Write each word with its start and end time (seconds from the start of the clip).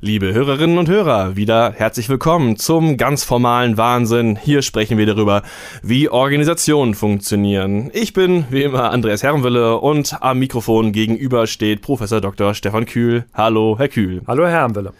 Liebe 0.00 0.32
Hörerinnen 0.32 0.78
und 0.78 0.88
Hörer, 0.88 1.34
wieder 1.34 1.72
herzlich 1.72 2.08
willkommen 2.08 2.56
zum 2.56 2.96
ganz 2.98 3.24
formalen 3.24 3.76
Wahnsinn. 3.76 4.36
Hier 4.40 4.62
sprechen 4.62 4.96
wir 4.96 5.06
darüber, 5.06 5.42
wie 5.82 6.08
Organisationen 6.08 6.94
funktionieren. 6.94 7.90
Ich 7.92 8.12
bin 8.12 8.44
wie 8.48 8.62
immer 8.62 8.92
Andreas 8.92 9.24
Herrenwille 9.24 9.78
und 9.78 10.22
am 10.22 10.38
Mikrofon 10.38 10.92
gegenüber 10.92 11.48
steht 11.48 11.82
Professor 11.82 12.20
Dr. 12.20 12.54
Stefan 12.54 12.86
Kühl. 12.86 13.24
Hallo, 13.34 13.74
Herr 13.76 13.88
Kühl. 13.88 14.22
Hallo, 14.28 14.44
Herr 14.44 14.52
Herrenwille. 14.52 14.92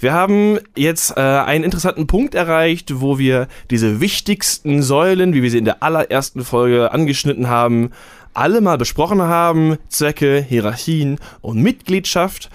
Wir 0.00 0.14
haben 0.14 0.58
jetzt 0.74 1.18
äh, 1.18 1.20
einen 1.20 1.62
interessanten 1.64 2.06
Punkt 2.06 2.34
erreicht, 2.34 3.02
wo 3.02 3.18
wir 3.18 3.48
diese 3.70 4.00
wichtigsten 4.00 4.82
Säulen, 4.82 5.34
wie 5.34 5.42
wir 5.42 5.50
sie 5.50 5.58
in 5.58 5.66
der 5.66 5.82
allerersten 5.82 6.42
Folge 6.42 6.90
angeschnitten 6.90 7.50
haben, 7.50 7.90
alle 8.32 8.62
mal 8.62 8.78
besprochen 8.78 9.20
haben. 9.20 9.76
Zwecke, 9.90 10.40
Hierarchien 10.40 11.18
und 11.42 11.62
Mitgliedschaft. 11.62 12.48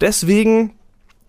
Deswegen 0.00 0.72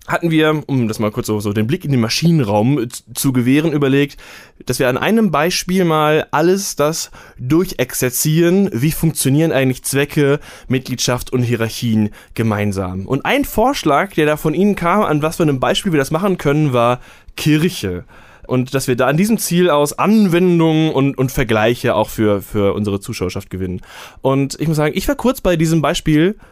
hatten 0.08 0.32
wir, 0.32 0.64
um 0.68 0.88
das 0.88 1.00
mal 1.00 1.12
kurz 1.12 1.28
so, 1.28 1.39
so 1.39 1.54
den 1.54 1.68
Blick 1.68 1.84
in 1.84 1.92
den 1.92 2.00
Maschinenraum 2.00 2.88
zu 3.14 3.34
gewähren, 3.34 3.74
überlegt, 3.74 4.18
dass 4.66 4.80
wir 4.80 4.88
an 4.88 4.97
einem 4.97 5.32
Beispiel 5.32 5.83
mal 5.83 6.28
alles 6.32 6.75
das 6.78 7.11
durchexerzieren, 7.38 8.70
wie 8.74 8.92
funktionieren 8.92 9.52
eigentlich 9.52 9.83
Zwecke, 9.83 10.39
Mitgliedschaft 10.68 11.33
und 11.33 11.43
Hierarchien 11.43 12.11
gemeinsam. 12.33 13.06
Und 13.06 13.25
ein 13.25 13.43
Vorschlag, 13.43 14.14
der 14.14 14.25
da 14.25 14.38
von 14.38 14.54
Ihnen 14.54 14.75
kam, 14.75 15.04
an 15.04 15.21
was 15.21 15.36
für 15.36 15.43
einem 15.43 15.60
Beispiel 15.60 15.92
wir 15.92 16.00
das 16.00 16.11
machen 16.11 16.38
können, 16.38 16.71
war 16.71 17.02
Kirche. 17.36 18.05
Und 18.47 18.74
dass 18.74 18.88
wir 18.88 18.96
da 18.96 19.08
an 19.08 19.18
diesem 19.18 19.38
Ziel 19.38 19.69
aus 19.69 20.00
Anwendungen 20.00 20.92
und, 20.92 21.18
und 21.18 21.33
Vergleiche 21.33 21.96
auch 21.96 22.10
für, 22.10 22.42
für 22.42 22.74
unsere 22.74 23.02
Zuschauerschaft 23.02 23.50
gewinnen. 23.50 23.82
Und 24.21 24.58
ich 24.60 24.69
muss 24.69 24.78
sagen, 24.78 24.96
ich 24.96 25.05
war 25.10 25.16
kurz 25.16 25.42
bei 25.42 25.58
diesem 25.58 25.82
Beispiel 25.82 26.38
äh, 26.38 26.44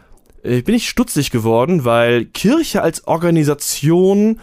bin 0.62 0.74
ich 0.74 0.88
stutzig 0.88 1.30
geworden, 1.30 1.84
weil 1.84 2.24
Kirche 2.24 2.82
als 2.82 3.06
Organisation 3.06 4.40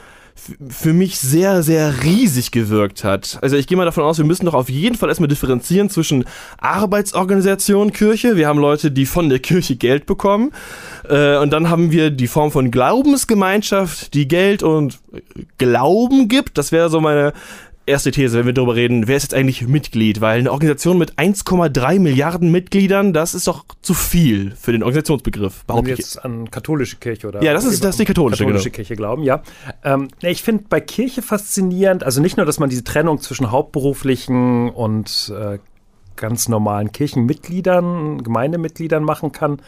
für 0.67 0.94
mich 0.94 1.20
sehr, 1.20 1.63
sehr 1.63 2.03
riesig 2.03 2.52
gewirkt 2.52 3.03
hat. 3.03 3.38
Also 3.41 3.55
ich 3.55 3.67
gehe 3.67 3.78
mal 3.78 3.86
davon 3.86 4.03
aus, 4.03 4.17
wir 4.17 4.25
müssen 4.25 4.45
doch 4.45 4.55
auf 4.55 4.69
jeden 4.69 4.95
Fall 4.95 5.09
erstmal 5.09 5.30
differenzieren 5.30 5.89
zwischen 5.89 6.25
Arbeitsorganisation 6.58 7.94
Kirche. 7.94 8.36
Wir 8.36 8.47
haben 8.47 8.59
Leute, 8.59 8.91
die 8.91 9.05
von 9.05 9.30
der 9.30 9.39
Kirche 9.39 9.75
Geld 9.75 10.05
bekommen. 10.05 10.52
Äh, 11.08 11.38
und 11.38 11.52
dann 11.52 11.69
haben 11.69 11.91
wir 11.91 12.09
die 12.09 12.28
Form 12.28 12.52
von 12.52 12.72
Glaubensgemeinschaft, 12.72 14.13
die 14.13 14.28
Geld 14.28 14.63
und 14.63 15.00
Glauben 15.58 16.28
gibt. 16.28 16.58
Das 16.58 16.72
wäre 16.72 16.89
so 16.89 17.00
meine 17.00 17.33
erste 17.86 18.12
These, 18.12 18.38
wenn 18.38 18.45
wir 18.45 18.53
darüber 18.53 18.76
reden, 18.76 19.08
wer 19.08 19.17
ist 19.17 19.23
jetzt 19.23 19.34
eigentlich 19.34 19.67
Mitglied? 19.67 20.22
Weil 20.22 20.39
eine 20.39 20.52
Organisation 20.52 20.98
mit 20.98 21.14
1,3 21.16 22.00
Milliarden 22.00 22.52
Mitgliedern, 22.52 23.14
das 23.14 23.34
ist 23.34 23.48
doch 23.48 23.66
zu 23.81 23.94
viel 23.94 24.52
für 24.52 24.72
den 24.72 24.84
Organisationsbegriff. 24.84 25.64
Wenn 25.67 25.86
wir 25.86 25.95
jetzt 25.95 26.23
an 26.23 26.50
katholische 26.50 26.98
Kirche 26.98 27.28
oder 27.28 27.44
ja, 27.44 27.53
das 27.53 27.66
ist, 27.66 27.84
das 27.84 27.92
ist 27.92 28.00
die 28.00 28.06
katholische, 28.06 28.44
katholische 28.44 28.70
genau. 28.70 28.75
Kirche 28.75 28.95
glauben, 28.95 29.23
ja. 29.23 29.44
Ähm, 29.84 30.08
ich 30.22 30.44
finde 30.44 30.66
bei 30.70 30.80
Kirche 30.80 31.22
faszinierend, 31.22 32.03
also 32.03 32.22
nicht 32.22 32.38
nur, 32.38 32.45
dass 32.45 32.59
man 32.59 32.70
diese 32.70 32.84
Trennung 32.84 33.20
zwischen 33.20 33.52
hauptberuflichen 33.52 34.70
und 34.70 35.34
äh, 35.38 35.59
ganz 36.16 36.47
normalen 36.47 36.92
Kirchenmitgliedern, 36.92 38.23
Gemeindemitgliedern 38.23 39.03
machen 39.03 39.31
kann, 39.31 39.59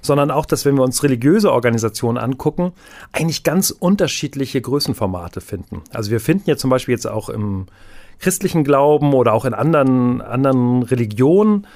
sondern 0.00 0.30
auch, 0.30 0.46
dass 0.46 0.64
wenn 0.64 0.76
wir 0.76 0.82
uns 0.84 1.02
religiöse 1.02 1.52
Organisationen 1.52 2.18
angucken, 2.18 2.72
eigentlich 3.12 3.42
ganz 3.42 3.70
unterschiedliche 3.70 4.60
Größenformate 4.60 5.40
finden. 5.40 5.82
Also 5.92 6.10
wir 6.10 6.20
finden 6.20 6.50
ja 6.50 6.56
zum 6.56 6.70
Beispiel 6.70 6.94
jetzt 6.94 7.06
auch 7.06 7.28
im 7.28 7.66
christlichen 8.18 8.64
Glauben 8.64 9.14
oder 9.14 9.32
auch 9.32 9.44
in 9.44 9.54
anderen, 9.54 10.20
anderen 10.20 10.82
Religionen 10.82 11.66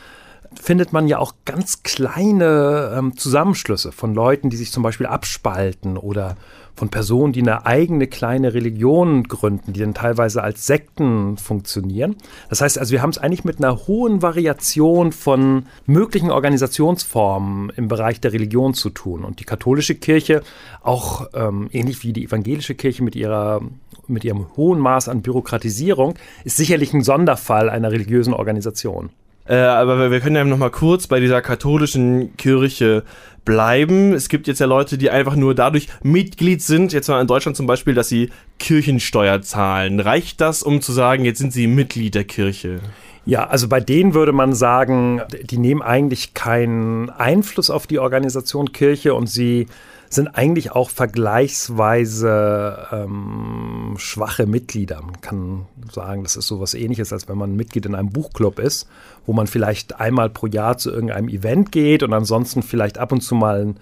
findet 0.61 0.93
man 0.93 1.09
ja 1.09 1.19
auch 1.19 1.35
ganz 1.45 1.83
kleine 1.83 2.95
ähm, 2.97 3.17
Zusammenschlüsse 3.17 3.93
von 3.93 4.15
Leuten, 4.15 4.51
die 4.51 4.57
sich 4.57 4.73
zum 4.73 4.83
Beispiel 4.83 5.07
abspalten 5.07 5.97
oder 5.97 6.37
von 6.75 6.89
Personen, 6.89 7.33
die 7.33 7.43
eine 7.43 7.67
eigene 7.67 8.07
kleine 8.07 8.55
Religion 8.55 9.25
gründen, 9.25 9.73
die 9.73 9.81
dann 9.81 9.95
teilweise 9.95 10.43
als 10.43 10.67
Sekten 10.67 11.37
funktionieren. 11.37 12.17
Das 12.49 12.61
heißt 12.61 12.79
also, 12.79 12.93
wir 12.93 13.03
haben 13.03 13.11
es 13.11 13.19
eigentlich 13.19 13.45
mit 13.45 13.59
einer 13.59 13.87
hohen 13.87 14.23
Variation 14.23 15.13
von 15.13 15.67
möglichen 15.87 16.31
Organisationsformen 16.31 17.71
im 17.77 17.89
Bereich 17.89 18.21
der 18.21 18.33
Religion 18.33 18.75
zu 18.75 18.91
tun. 18.91 19.25
Und 19.25 19.41
die 19.41 19.45
katholische 19.45 19.95
Kirche, 19.95 20.43
auch 20.83 21.29
ähm, 21.35 21.69
ähnlich 21.73 22.03
wie 22.03 22.13
die 22.13 22.25
evangelische 22.25 22.75
Kirche 22.75 23.03
mit 23.03 23.17
ihrer 23.17 23.61
mit 24.09 24.25
ihrem 24.25 24.49
hohen 24.57 24.81
Maß 24.81 25.09
an 25.09 25.23
Bürokratisierung, 25.23 26.15
ist 26.45 26.57
sicherlich 26.57 26.93
ein 26.93 27.03
Sonderfall 27.03 27.71
einer 27.71 27.93
religiösen 27.93 28.35
Organisation. 28.35 29.11
Äh, 29.47 29.57
aber 29.57 30.11
wir 30.11 30.21
können 30.21 30.37
ja 30.37 30.45
noch 30.45 30.73
kurz 30.73 31.07
bei 31.07 31.21
dieser 31.21 31.43
katholischen 31.43 32.37
Kirche 32.37 33.03
bleiben. 33.45 34.13
Es 34.13 34.29
gibt 34.29 34.47
jetzt 34.47 34.61
ja 34.61 34.67
Leute, 34.67 34.99
die 34.99 35.11
einfach 35.11 35.35
nur 35.35 35.55
dadurch 35.55 35.89
Mitglied 36.03 36.63
sind, 36.63 36.93
jetzt 36.93 37.09
mal 37.09 37.21
in 37.21 37.27
Deutschland 37.27 37.57
zum 37.57 37.67
Beispiel, 37.67 37.95
dass 37.95 38.09
sie 38.09 38.31
Kirchensteuer 38.59 39.43
zahlen. 39.43 40.01
Reicht 40.01 40.41
das, 40.41 40.63
um 40.63 40.81
zu 40.81 40.93
sagen, 40.93 41.25
jetzt 41.25 41.39
sind 41.39 41.53
sie 41.53 41.67
Mitglied 41.67 42.15
der 42.15 42.25
Kirche? 42.25 42.81
Ja, 43.25 43.47
also 43.47 43.69
bei 43.69 43.81
denen 43.81 44.15
würde 44.15 44.33
man 44.33 44.53
sagen, 44.53 45.23
die 45.43 45.59
nehmen 45.59 45.83
eigentlich 45.83 46.35
keinen 46.35 47.09
Einfluss 47.11 47.71
auf 47.71 47.87
die 47.87 48.01
Organisation 48.01 48.73
Kirche 48.73 49.15
und 49.15 49.29
sie 49.29 49.67
sind 50.15 50.29
eigentlich 50.29 50.73
auch 50.73 50.91
vergleichsweise 50.91 52.87
ähm, 52.93 53.95
schwache 53.97 54.47
Mitglieder. 54.47 55.01
Man 55.01 55.21
kann 55.21 55.67
sagen, 55.91 56.23
das 56.23 56.37
ist 56.37 56.47
so 56.49 56.61
was 56.61 56.75
ähnliches, 56.75 57.13
als 57.13 57.29
wenn 57.29 57.39
man 57.39 57.57
Mitglied 57.57 57.87
in 57.87 57.95
einem 57.95 58.11
Buchclub 58.11 58.59
ist, 58.59 58.89
wo 59.25 59.33
man 59.33 59.47
vielleicht 59.47 60.01
einmal 60.01 60.29
pro 60.29 60.47
Jahr 60.47 60.77
zu 60.77 60.91
irgendeinem 60.91 61.29
Event 61.29 61.73
geht 61.73 62.03
und 62.03 62.13
ansonsten 62.13 62.63
vielleicht 62.63 62.99
ab 62.99 63.13
und 63.13 63.23
zu 63.23 63.35
mal 63.35 63.61
einen 63.61 63.77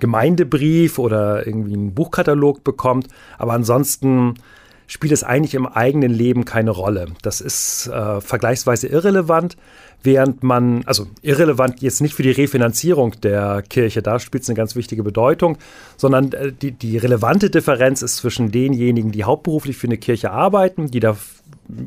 Gemeindebrief 0.00 0.98
oder 0.98 1.46
irgendwie 1.46 1.74
einen 1.74 1.94
Buchkatalog 1.94 2.64
bekommt. 2.64 3.06
Aber 3.38 3.52
ansonsten 3.52 4.34
spielt 4.86 5.12
es 5.12 5.24
eigentlich 5.24 5.54
im 5.54 5.66
eigenen 5.66 6.12
Leben 6.12 6.44
keine 6.44 6.70
Rolle. 6.70 7.06
Das 7.22 7.40
ist 7.40 7.88
äh, 7.88 8.20
vergleichsweise 8.20 8.86
irrelevant, 8.86 9.56
während 10.02 10.42
man, 10.42 10.84
also 10.86 11.06
irrelevant 11.22 11.82
jetzt 11.82 12.00
nicht 12.00 12.14
für 12.14 12.22
die 12.22 12.30
Refinanzierung 12.30 13.12
der 13.22 13.62
Kirche, 13.62 14.02
da 14.02 14.18
spielt 14.18 14.44
es 14.44 14.48
eine 14.48 14.56
ganz 14.56 14.76
wichtige 14.76 15.02
Bedeutung, 15.02 15.58
sondern 15.96 16.32
äh, 16.32 16.52
die, 16.52 16.72
die 16.72 16.98
relevante 16.98 17.50
Differenz 17.50 18.02
ist 18.02 18.16
zwischen 18.16 18.52
denjenigen, 18.52 19.12
die 19.12 19.24
hauptberuflich 19.24 19.76
für 19.76 19.88
eine 19.88 19.98
Kirche 19.98 20.30
arbeiten, 20.30 20.90
die 20.90 21.00
da 21.00 21.16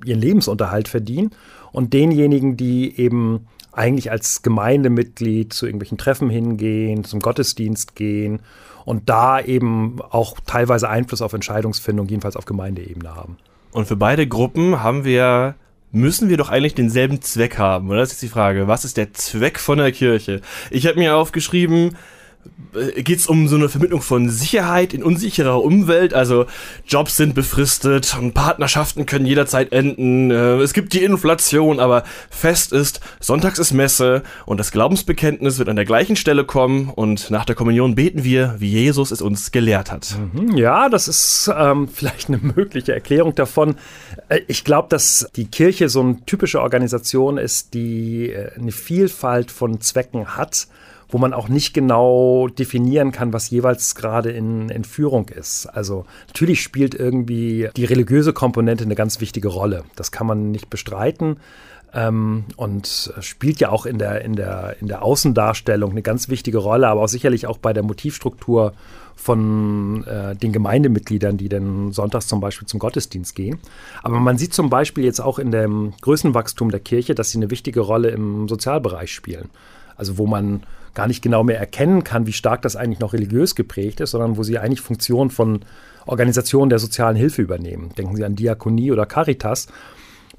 ihren 0.06 0.20
Lebensunterhalt 0.20 0.88
verdienen, 0.88 1.32
und 1.72 1.94
denjenigen, 1.94 2.58
die 2.58 3.00
eben 3.00 3.48
eigentlich 3.72 4.12
als 4.12 4.42
Gemeindemitglied 4.42 5.54
zu 5.54 5.68
irgendwelchen 5.68 6.00
Treffen 6.00 6.30
hingehen, 6.30 7.04
zum 7.04 7.20
Gottesdienst 7.20 7.96
gehen 7.96 8.42
und 8.86 9.10
da 9.10 9.40
eben 9.40 10.02
auch 10.10 10.38
teilweise 10.46 10.90
Einfluss 10.90 11.22
auf 11.22 11.34
Entscheidungsfindung, 11.34 12.08
jedenfalls 12.08 12.36
auf 12.36 12.46
Gemeindeebene 12.46 13.16
haben. 13.16 13.38
Und 13.72 13.88
für 13.88 13.96
beide 13.96 14.28
Gruppen 14.28 14.82
haben 14.82 15.06
wir 15.06 15.56
müssen 15.92 16.30
wir 16.30 16.38
doch 16.38 16.50
eigentlich 16.50 16.76
denselben 16.76 17.22
Zweck 17.22 17.58
haben, 17.58 17.90
oder? 17.90 18.00
Das 18.00 18.12
ist 18.12 18.22
die 18.22 18.28
Frage. 18.28 18.68
Was 18.68 18.86
ist 18.86 18.98
der 18.98 19.14
Zweck 19.14 19.60
von 19.60 19.80
der 19.80 19.92
Kirche? 19.92 20.42
Ich 20.70 20.86
habe 20.86 21.00
mir 21.00 21.16
aufgeschrieben, 21.16 21.98
geht 22.74 23.20
es 23.20 23.28
um 23.28 23.48
so 23.48 23.56
eine 23.56 23.70
Vermittlung 23.70 24.02
von 24.02 24.30
Sicherheit 24.30 24.94
in 24.94 25.04
unsicherer 25.04 25.64
Umwelt. 25.64 26.14
Also 26.14 26.46
Jobs 26.86 27.16
sind 27.16 27.34
befristet 27.34 28.16
Partnerschaften 28.34 29.06
können 29.06 29.26
jederzeit 29.26 29.72
enden. 29.72 30.32
Äh, 30.32 30.58
es 30.58 30.74
gibt 30.74 30.94
die 30.94 31.04
Inflation, 31.04 31.80
aber 31.80 32.04
fest 32.30 32.72
ist, 32.72 33.00
sonntags 33.20 33.60
ist 33.60 33.74
Messe 33.74 34.24
und 34.46 34.60
das 34.60 34.72
Glaubensbekenntnis 34.72 35.58
wird 35.58 35.70
an 35.70 35.76
der 35.76 35.86
gleichen 35.86 36.16
Stelle 36.16 36.44
kommen 36.44 36.90
und 36.90 37.32
nach 37.32 37.46
der 37.46 37.56
Kommunion 37.56 37.96
beten 37.96 38.24
wir, 38.24 38.56
wie 38.60 38.70
Jesus 38.70 39.12
es 39.12 39.22
uns 39.22 39.52
gelehrt 39.52 39.92
hat. 39.92 40.16
Mhm, 40.34 40.56
ja, 40.56 40.90
das 40.90 41.08
ist 41.08 41.52
ähm, 41.56 41.88
vielleicht 41.94 42.28
eine 42.28 42.38
mögliche 42.38 42.94
Erklärung 42.94 43.36
davon. 43.36 43.76
Äh, 44.28 44.42
ich 44.48 44.64
glaube, 44.64 44.90
dass 44.90 45.30
die 45.36 45.48
Kirche 45.48 45.90
so 45.90 46.02
eine 46.02 46.24
typische 46.26 46.62
Organisation 46.62 47.38
ist, 47.38 47.74
die 47.74 48.34
eine 48.56 48.72
Vielfalt 48.72 49.52
von 49.52 49.82
Zwecken 49.82 50.38
hat 50.38 50.68
wo 51.10 51.18
man 51.18 51.34
auch 51.34 51.50
nicht 51.50 51.74
genau 51.74 52.48
definieren 52.48 53.12
kann, 53.12 53.34
was 53.34 53.50
jeweils 53.50 53.96
gerade 53.96 54.30
in, 54.30 54.70
in 54.70 54.84
Führung 54.84 55.30
ist. 55.30 55.66
Also 55.66 56.06
natürlich 56.28 56.62
spielt 56.62 56.94
irgendwie 56.94 57.70
die 57.76 57.86
religiöse 57.86 58.32
Komponente 58.32 58.84
eine 58.84 58.96
ganz 58.96 59.20
wichtige 59.20 59.48
Rolle. 59.48 59.84
Das 59.96 60.12
kann 60.12 60.28
man 60.28 60.52
nicht 60.52 60.70
bestreiten. 60.70 61.38
Ähm, 61.92 62.46
und 62.56 63.12
spielt 63.20 63.60
ja 63.60 63.70
auch 63.70 63.88
in 63.88 63.98
der, 63.98 64.24
in, 64.24 64.36
der, 64.36 64.76
in 64.80 64.88
der 64.88 65.02
Außendarstellung 65.02 65.90
eine 65.90 66.04
ganz 66.04 66.30
wichtige 66.30 66.60
Rolle, 66.60 66.88
aber 66.88 67.02
auch 67.02 67.08
sicherlich 67.08 67.48
auch 67.48 67.58
bei 67.58 67.74
der 67.74 67.82
Motivstruktur 67.82 68.74
von 69.16 70.06
äh, 70.06 70.36
den 70.36 70.54
Gemeindemitgliedern, 70.54 71.38
die 71.38 71.50
dann 71.50 71.92
sonntags 71.92 72.28
zum 72.28 72.42
Beispiel 72.42 72.68
zum 72.68 72.80
Gottesdienst 72.80 73.36
gehen. 73.36 73.58
Aber 74.04 74.20
man 74.20 74.38
sieht 74.38 74.54
zum 74.54 74.70
Beispiel 74.70 75.04
jetzt 75.04 75.20
auch 75.20 75.40
in 75.40 75.50
dem 75.50 75.94
Größenwachstum 76.02 76.70
der 76.70 76.80
Kirche, 76.80 77.16
dass 77.16 77.32
sie 77.32 77.40
eine 77.40 77.50
wichtige 77.50 77.80
Rolle 77.80 78.10
im 78.10 78.48
Sozialbereich 78.48 79.12
spielen. 79.12 79.50
Also 79.98 80.20
wo 80.20 80.28
man 80.28 80.64
gar 80.94 81.08
nicht 81.08 81.22
genau 81.22 81.44
mehr 81.44 81.60
erkennen 81.60 82.04
kann, 82.04 82.28
wie 82.28 82.34
stark 82.34 82.62
das 82.62 82.76
eigentlich 82.76 83.00
noch 83.00 83.14
religiös 83.14 83.56
geprägt 83.56 84.00
ist, 84.00 84.12
sondern 84.12 84.38
wo 84.38 84.44
sie 84.44 84.60
eigentlich 84.60 84.82
Funktionen 84.82 85.30
von 85.30 85.62
Organisationen 86.06 86.70
der 86.70 86.80
sozialen 86.80 87.16
Hilfe 87.16 87.42
übernehmen. 87.42 87.90
Denken 87.98 88.16
Sie 88.16 88.26
an 88.26 88.36
Diakonie 88.36 88.92
oder 88.92 89.06
Caritas. 89.06 89.68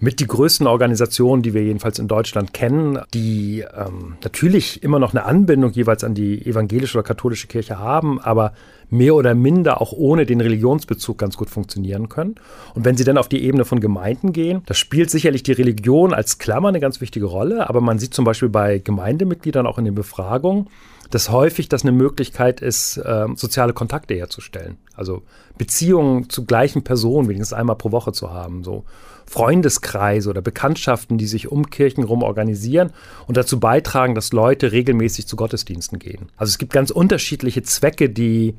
Mit 0.02 0.18
die 0.18 0.26
größten 0.26 0.66
Organisationen, 0.66 1.42
die 1.42 1.52
wir 1.52 1.62
jedenfalls 1.62 1.98
in 1.98 2.08
Deutschland 2.08 2.54
kennen, 2.54 3.00
die 3.12 3.66
ähm, 3.76 4.16
natürlich 4.24 4.82
immer 4.82 4.98
noch 4.98 5.12
eine 5.12 5.26
Anbindung 5.26 5.72
jeweils 5.72 6.04
an 6.04 6.14
die 6.14 6.46
evangelische 6.46 6.96
oder 6.96 7.06
katholische 7.06 7.48
Kirche 7.48 7.78
haben, 7.78 8.18
aber 8.18 8.54
mehr 8.90 9.14
oder 9.14 9.34
minder 9.34 9.80
auch 9.80 9.92
ohne 9.92 10.26
den 10.26 10.40
Religionsbezug 10.40 11.16
ganz 11.16 11.36
gut 11.36 11.48
funktionieren 11.48 12.08
können. 12.08 12.34
Und 12.74 12.84
wenn 12.84 12.96
Sie 12.96 13.04
dann 13.04 13.18
auf 13.18 13.28
die 13.28 13.42
Ebene 13.42 13.64
von 13.64 13.80
Gemeinden 13.80 14.32
gehen, 14.32 14.62
da 14.66 14.74
spielt 14.74 15.10
sicherlich 15.10 15.42
die 15.42 15.52
Religion 15.52 16.12
als 16.12 16.38
Klammer 16.38 16.68
eine 16.68 16.80
ganz 16.80 17.00
wichtige 17.00 17.26
Rolle, 17.26 17.68
aber 17.68 17.80
man 17.80 17.98
sieht 17.98 18.14
zum 18.14 18.24
Beispiel 18.24 18.48
bei 18.48 18.78
Gemeindemitgliedern 18.78 19.66
auch 19.66 19.78
in 19.78 19.84
den 19.84 19.94
Befragungen, 19.94 20.68
dass 21.10 21.30
häufig 21.30 21.68
das 21.68 21.82
eine 21.82 21.92
Möglichkeit 21.92 22.60
ist, 22.60 22.96
äh, 22.98 23.26
soziale 23.34 23.72
Kontakte 23.72 24.14
herzustellen. 24.14 24.78
Also 24.94 25.22
Beziehungen 25.58 26.30
zu 26.30 26.44
gleichen 26.44 26.82
Personen 26.82 27.28
wenigstens 27.28 27.52
einmal 27.52 27.76
pro 27.76 27.90
Woche 27.90 28.12
zu 28.12 28.30
haben. 28.32 28.62
So 28.64 28.84
Freundeskreise 29.26 30.30
oder 30.30 30.42
Bekanntschaften, 30.42 31.18
die 31.18 31.26
sich 31.26 31.48
um 31.48 31.70
Kirchen 31.70 32.04
rum 32.04 32.22
organisieren 32.22 32.90
und 33.26 33.36
dazu 33.36 33.60
beitragen, 33.60 34.14
dass 34.14 34.32
Leute 34.32 34.72
regelmäßig 34.72 35.26
zu 35.26 35.36
Gottesdiensten 35.36 35.98
gehen. 35.98 36.30
Also 36.36 36.50
es 36.50 36.58
gibt 36.58 36.72
ganz 36.72 36.90
unterschiedliche 36.90 37.62
Zwecke, 37.62 38.10
die 38.10 38.56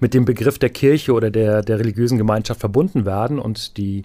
mit 0.00 0.14
dem 0.14 0.24
Begriff 0.24 0.58
der 0.58 0.70
Kirche 0.70 1.12
oder 1.12 1.30
der, 1.30 1.62
der 1.62 1.78
religiösen 1.78 2.18
Gemeinschaft 2.18 2.60
verbunden 2.60 3.04
werden 3.04 3.38
und 3.38 3.76
die 3.76 4.04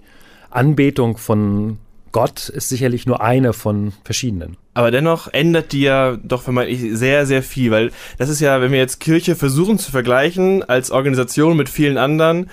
Anbetung 0.50 1.16
von 1.16 1.78
Gott 2.12 2.48
ist 2.48 2.68
sicherlich 2.68 3.06
nur 3.06 3.20
eine 3.22 3.52
von 3.52 3.92
verschiedenen. 4.04 4.56
Aber 4.72 4.92
dennoch 4.92 5.32
ändert 5.32 5.72
die 5.72 5.82
ja 5.82 6.16
doch 6.22 6.42
vermeintlich 6.42 6.96
sehr, 6.96 7.26
sehr 7.26 7.42
viel, 7.42 7.72
weil 7.72 7.90
das 8.18 8.28
ist 8.28 8.40
ja, 8.40 8.60
wenn 8.60 8.70
wir 8.70 8.78
jetzt 8.78 9.00
Kirche 9.00 9.34
versuchen 9.34 9.80
zu 9.80 9.90
vergleichen 9.90 10.62
als 10.62 10.92
Organisation 10.92 11.56
mit 11.56 11.68
vielen 11.68 11.98
anderen, 11.98 12.50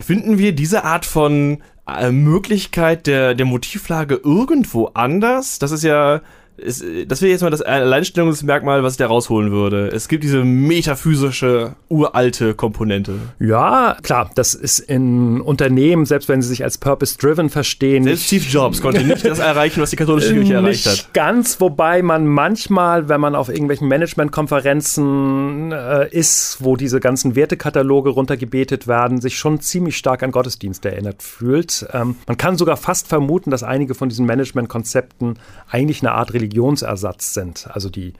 finden 0.00 0.38
wir 0.38 0.52
diese 0.52 0.82
Art 0.82 1.06
von 1.06 1.62
äh, 1.86 2.10
Möglichkeit 2.10 3.06
der, 3.06 3.34
der 3.34 3.46
Motivlage 3.46 4.20
irgendwo 4.24 4.86
anders? 4.94 5.60
Das 5.60 5.70
ist 5.70 5.84
ja 5.84 6.20
ist, 6.56 6.84
das 7.08 7.20
wäre 7.20 7.32
jetzt 7.32 7.42
mal 7.42 7.50
das 7.50 7.62
Alleinstellungsmerkmal, 7.62 8.82
was 8.82 8.94
ich 8.94 8.98
da 8.98 9.06
rausholen 9.06 9.50
würde. 9.50 9.88
Es 9.88 10.08
gibt 10.08 10.22
diese 10.22 10.44
metaphysische, 10.44 11.74
uralte 11.88 12.54
Komponente. 12.54 13.14
Ja, 13.40 13.96
klar, 14.02 14.30
das 14.34 14.54
ist 14.54 14.78
in 14.78 15.40
Unternehmen, 15.40 16.06
selbst 16.06 16.28
wenn 16.28 16.42
sie 16.42 16.48
sich 16.48 16.62
als 16.62 16.78
purpose-driven 16.78 17.50
verstehen. 17.50 18.04
Selbst 18.04 18.26
Steve 18.26 18.44
Jobs 18.44 18.80
konnte 18.80 19.02
nicht 19.02 19.24
das 19.24 19.40
erreichen, 19.40 19.80
was 19.82 19.90
die 19.90 19.96
katholische 19.96 20.32
Kirche 20.32 20.54
erreicht 20.54 20.86
hat. 20.86 21.12
Ganz, 21.12 21.60
wobei 21.60 22.02
man 22.02 22.26
manchmal, 22.26 23.08
wenn 23.08 23.20
man 23.20 23.34
auf 23.34 23.48
irgendwelchen 23.48 23.88
Managementkonferenzen 23.88 25.72
äh, 25.72 26.08
ist, 26.10 26.58
wo 26.60 26.76
diese 26.76 27.00
ganzen 27.00 27.34
Wertekataloge 27.34 28.10
runtergebetet 28.10 28.86
werden, 28.86 29.20
sich 29.20 29.38
schon 29.38 29.60
ziemlich 29.60 29.96
stark 29.96 30.22
an 30.22 30.30
Gottesdienst 30.30 30.84
erinnert 30.86 31.22
fühlt. 31.22 31.86
Ähm, 31.92 32.16
man 32.26 32.36
kann 32.36 32.56
sogar 32.56 32.76
fast 32.76 33.08
vermuten, 33.08 33.50
dass 33.50 33.62
einige 33.62 33.94
von 33.94 34.08
diesen 34.08 34.24
Managementkonzepten 34.26 35.38
eigentlich 35.68 36.02
eine 36.02 36.12
Art 36.12 36.32
Religion 36.32 36.43
Religionsersatz 36.44 37.34
sind. 37.34 37.68
Also 37.70 37.88
die 37.90 38.12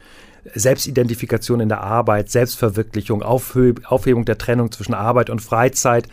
Selbstidentifikation 0.54 1.60
in 1.60 1.68
der 1.68 1.82
Arbeit, 1.82 2.30
Selbstverwirklichung, 2.30 3.22
Aufhebung 3.22 4.24
der 4.24 4.38
Trennung 4.38 4.72
zwischen 4.72 4.94
Arbeit 4.94 5.30
und 5.30 5.40
Freizeit. 5.40 6.08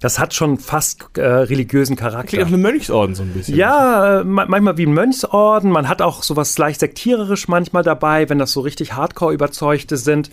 Das 0.00 0.18
hat 0.18 0.34
schon 0.34 0.58
fast 0.58 1.06
äh, 1.16 1.22
religiösen 1.22 1.96
Charakter. 1.96 2.28
Klingt 2.28 2.44
auch 2.44 2.48
eine 2.48 2.58
Mönchsorden 2.58 3.14
so 3.14 3.22
ein 3.22 3.32
bisschen. 3.32 3.56
Ja, 3.56 4.20
äh, 4.20 4.24
manchmal 4.24 4.76
wie 4.76 4.84
ein 4.84 4.92
Mönchsorden. 4.92 5.70
Man 5.70 5.88
hat 5.88 6.02
auch 6.02 6.22
sowas 6.22 6.58
leicht 6.58 6.80
sektiererisch 6.80 7.48
manchmal 7.48 7.82
dabei, 7.82 8.28
wenn 8.28 8.38
das 8.38 8.52
so 8.52 8.60
richtig 8.60 8.92
Hardcore-Überzeugte 8.92 9.96
sind. 9.96 10.30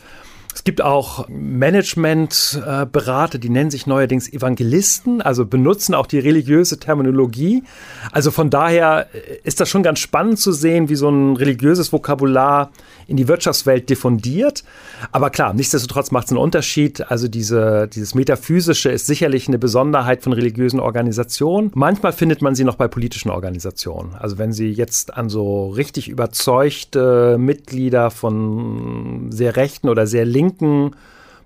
Es 0.53 0.63
gibt 0.63 0.81
auch 0.81 1.27
Managementberater, 1.29 3.39
die 3.39 3.49
nennen 3.49 3.71
sich 3.71 3.87
neuerdings 3.87 4.31
Evangelisten, 4.31 5.21
also 5.21 5.45
benutzen 5.45 5.95
auch 5.95 6.05
die 6.05 6.19
religiöse 6.19 6.79
Terminologie. 6.79 7.63
Also 8.11 8.29
von 8.29 8.49
daher 8.49 9.07
ist 9.43 9.59
das 9.59 9.69
schon 9.69 9.83
ganz 9.83 9.99
spannend 9.99 10.39
zu 10.39 10.51
sehen, 10.51 10.89
wie 10.89 10.95
so 10.95 11.09
ein 11.09 11.35
religiöses 11.35 11.91
Vokabular 11.91 12.71
in 13.07 13.17
die 13.17 13.27
Wirtschaftswelt 13.27 13.89
diffundiert. 13.89 14.63
Aber 15.11 15.31
klar, 15.31 15.53
nichtsdestotrotz 15.53 16.11
macht 16.11 16.27
es 16.27 16.31
einen 16.31 16.39
Unterschied. 16.39 17.11
Also 17.11 17.27
diese, 17.27 17.87
dieses 17.87 18.15
Metaphysische 18.15 18.89
ist 18.89 19.07
sicherlich 19.07 19.47
eine 19.47 19.59
Besonderheit 19.59 20.23
von 20.23 20.33
religiösen 20.33 20.79
Organisationen. 20.79 21.71
Manchmal 21.73 22.13
findet 22.13 22.41
man 22.41 22.55
sie 22.55 22.63
noch 22.63 22.75
bei 22.75 22.87
politischen 22.87 23.31
Organisationen. 23.31 24.15
Also 24.15 24.37
wenn 24.37 24.53
Sie 24.53 24.69
jetzt 24.69 25.15
an 25.15 25.29
so 25.29 25.69
richtig 25.69 26.09
überzeugte 26.09 27.37
Mitglieder 27.39 28.11
von 28.11 29.31
sehr 29.31 29.55
rechten 29.55 29.89
oder 29.89 30.05
sehr 30.07 30.25
linken 30.25 30.42
linken 30.43 30.95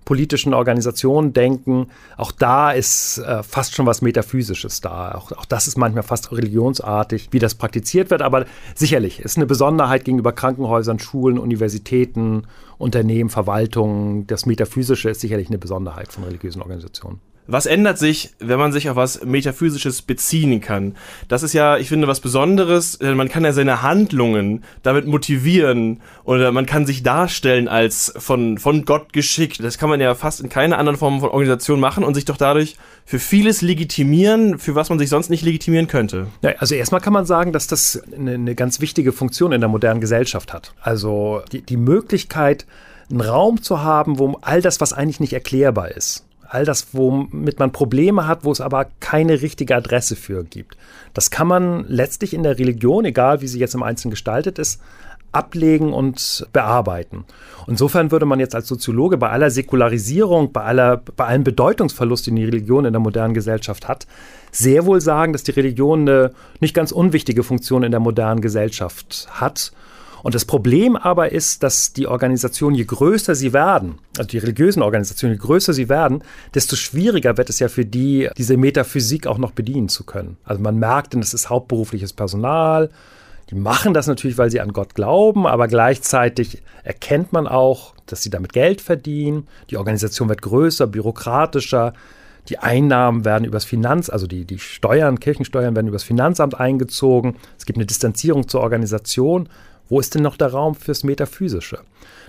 politischen 0.05 0.53
Organisationen 0.53 1.33
denken, 1.33 1.87
auch 2.15 2.31
da 2.31 2.71
ist 2.71 3.17
äh, 3.17 3.43
fast 3.43 3.75
schon 3.75 3.85
was 3.85 4.01
Metaphysisches 4.01 4.79
da. 4.79 5.11
Auch, 5.11 5.33
auch 5.33 5.43
das 5.43 5.67
ist 5.67 5.77
manchmal 5.77 6.03
fast 6.03 6.31
religionsartig, 6.31 7.27
wie 7.31 7.39
das 7.39 7.55
praktiziert 7.55 8.09
wird. 8.09 8.21
Aber 8.21 8.45
sicherlich 8.73 9.19
ist 9.19 9.35
eine 9.35 9.45
Besonderheit 9.45 10.05
gegenüber 10.05 10.31
Krankenhäusern, 10.31 10.99
Schulen, 10.99 11.37
Universitäten, 11.37 12.43
Unternehmen, 12.77 13.29
Verwaltungen. 13.29 14.25
Das 14.27 14.45
Metaphysische 14.45 15.09
ist 15.09 15.19
sicherlich 15.19 15.49
eine 15.49 15.57
Besonderheit 15.57 16.13
von 16.13 16.23
religiösen 16.23 16.61
Organisationen. 16.61 17.19
Was 17.47 17.65
ändert 17.65 17.97
sich, 17.97 18.31
wenn 18.39 18.59
man 18.59 18.71
sich 18.71 18.89
auf 18.89 18.95
was 18.95 19.23
Metaphysisches 19.23 20.01
beziehen 20.01 20.59
kann? 20.61 20.95
Das 21.27 21.43
ist 21.43 21.53
ja, 21.53 21.77
ich 21.77 21.89
finde, 21.89 22.07
was 22.07 22.19
Besonderes. 22.19 22.99
Man 23.01 23.29
kann 23.29 23.45
ja 23.45 23.53
seine 23.53 23.81
Handlungen 23.81 24.63
damit 24.83 25.07
motivieren 25.07 26.01
oder 26.25 26.51
man 26.51 26.65
kann 26.65 26.85
sich 26.85 27.03
darstellen 27.03 27.67
als 27.67 28.13
von, 28.17 28.57
von 28.57 28.85
Gott 28.85 29.13
geschickt. 29.13 29.63
Das 29.63 29.77
kann 29.77 29.89
man 29.89 30.01
ja 30.01 30.13
fast 30.15 30.41
in 30.41 30.49
keiner 30.49 30.77
anderen 30.77 30.97
Form 30.97 31.21
von 31.21 31.29
Organisation 31.29 31.79
machen 31.79 32.03
und 32.03 32.13
sich 32.15 32.25
doch 32.25 32.37
dadurch 32.37 32.75
für 33.05 33.19
vieles 33.19 33.61
legitimieren, 33.61 34.59
für 34.59 34.75
was 34.75 34.89
man 34.89 34.99
sich 34.99 35.09
sonst 35.09 35.29
nicht 35.29 35.43
legitimieren 35.43 35.87
könnte. 35.87 36.27
Ja, 36.41 36.51
also 36.57 36.75
erstmal 36.75 36.99
kann 36.99 37.13
man 37.13 37.25
sagen, 37.25 37.53
dass 37.53 37.67
das 37.67 38.01
eine, 38.13 38.33
eine 38.33 38.55
ganz 38.55 38.81
wichtige 38.81 39.13
Funktion 39.13 39.53
in 39.53 39.61
der 39.61 39.69
modernen 39.69 40.01
Gesellschaft 40.01 40.53
hat. 40.53 40.73
Also 40.81 41.41
die, 41.51 41.61
die 41.61 41.77
Möglichkeit, 41.77 42.65
einen 43.09 43.21
Raum 43.21 43.61
zu 43.61 43.81
haben, 43.81 44.19
wo 44.19 44.37
all 44.41 44.61
das, 44.61 44.81
was 44.81 44.93
eigentlich 44.93 45.21
nicht 45.21 45.33
erklärbar 45.33 45.91
ist, 45.91 46.26
all 46.49 46.65
das, 46.65 46.87
womit 46.93 47.59
man 47.59 47.71
Probleme 47.71 48.27
hat, 48.27 48.43
wo 48.43 48.51
es 48.51 48.61
aber 48.61 48.87
keine 48.99 49.41
richtige 49.41 49.75
Adresse 49.75 50.15
für 50.15 50.43
gibt. 50.43 50.77
Das 51.13 51.31
kann 51.31 51.47
man 51.47 51.85
letztlich 51.87 52.33
in 52.33 52.43
der 52.43 52.57
Religion, 52.57 53.05
egal 53.05 53.41
wie 53.41 53.47
sie 53.47 53.59
jetzt 53.59 53.75
im 53.75 53.83
Einzelnen 53.83 54.11
gestaltet 54.11 54.59
ist, 54.59 54.81
ablegen 55.31 55.93
und 55.93 56.47
bearbeiten. 56.53 57.25
Insofern 57.67 58.11
würde 58.11 58.25
man 58.25 58.39
jetzt 58.39 58.55
als 58.55 58.67
Soziologe 58.67 59.17
bei 59.17 59.29
aller 59.29 59.49
Säkularisierung, 59.49 60.51
bei, 60.51 60.61
aller, 60.63 60.97
bei 61.15 61.25
allem 61.25 61.43
Bedeutungsverlust, 61.43 62.27
den 62.27 62.37
die 62.37 62.45
Religion 62.45 62.85
in 62.85 62.93
der 62.93 63.01
modernen 63.01 63.33
Gesellschaft 63.33 63.87
hat, 63.87 64.07
sehr 64.51 64.85
wohl 64.85 65.01
sagen, 65.01 65.33
dass 65.33 65.43
die 65.43 65.51
Religion 65.51 66.01
eine 66.01 66.31
nicht 66.61 66.73
ganz 66.73 66.91
unwichtige 66.91 67.43
Funktion 67.43 67.83
in 67.83 67.91
der 67.91 67.99
modernen 67.99 68.41
Gesellschaft 68.41 69.27
hat 69.29 69.73
und 70.23 70.35
das 70.35 70.45
Problem 70.45 70.95
aber 70.95 71.31
ist, 71.31 71.63
dass 71.63 71.93
die 71.93 72.07
Organisationen, 72.07 72.75
je 72.75 72.85
größer 72.85 73.35
sie 73.35 73.53
werden, 73.53 73.99
also 74.17 74.27
die 74.27 74.37
religiösen 74.37 74.81
Organisationen, 74.81 75.35
je 75.35 75.39
größer 75.39 75.73
sie 75.73 75.89
werden, 75.89 76.23
desto 76.53 76.75
schwieriger 76.75 77.37
wird 77.37 77.49
es 77.49 77.59
ja 77.59 77.67
für 77.67 77.85
die, 77.85 78.29
diese 78.37 78.57
Metaphysik 78.57 79.27
auch 79.27 79.37
noch 79.37 79.51
bedienen 79.51 79.89
zu 79.89 80.03
können. 80.03 80.37
Also 80.43 80.61
man 80.61 80.77
merkt, 80.77 81.13
denn 81.13 81.21
es 81.21 81.33
ist 81.33 81.49
hauptberufliches 81.49 82.13
Personal. 82.13 82.89
Die 83.49 83.55
machen 83.55 83.93
das 83.93 84.07
natürlich, 84.07 84.37
weil 84.37 84.51
sie 84.51 84.59
an 84.59 84.73
Gott 84.73 84.93
glauben, 84.93 85.47
aber 85.47 85.67
gleichzeitig 85.67 86.61
erkennt 86.83 87.31
man 87.31 87.47
auch, 87.47 87.93
dass 88.05 88.21
sie 88.21 88.29
damit 88.29 88.53
Geld 88.53 88.81
verdienen. 88.81 89.47
Die 89.69 89.77
Organisation 89.77 90.29
wird 90.29 90.41
größer, 90.41 90.87
bürokratischer. 90.87 91.93
Die 92.49 92.59
Einnahmen 92.59 93.25
werden 93.25 93.43
übers 93.45 93.65
Finanz, 93.65 94.09
also 94.09 94.25
die, 94.25 94.45
die 94.45 94.59
Steuern, 94.59 95.19
Kirchensteuern 95.19 95.75
werden 95.75 95.87
übers 95.87 96.03
Finanzamt 96.03 96.59
eingezogen. 96.59 97.35
Es 97.57 97.65
gibt 97.65 97.77
eine 97.77 97.85
Distanzierung 97.85 98.47
zur 98.47 98.61
Organisation. 98.61 99.49
Wo 99.89 99.99
ist 99.99 100.15
denn 100.15 100.21
noch 100.21 100.37
der 100.37 100.51
Raum 100.51 100.75
fürs 100.75 101.03
Metaphysische? 101.03 101.79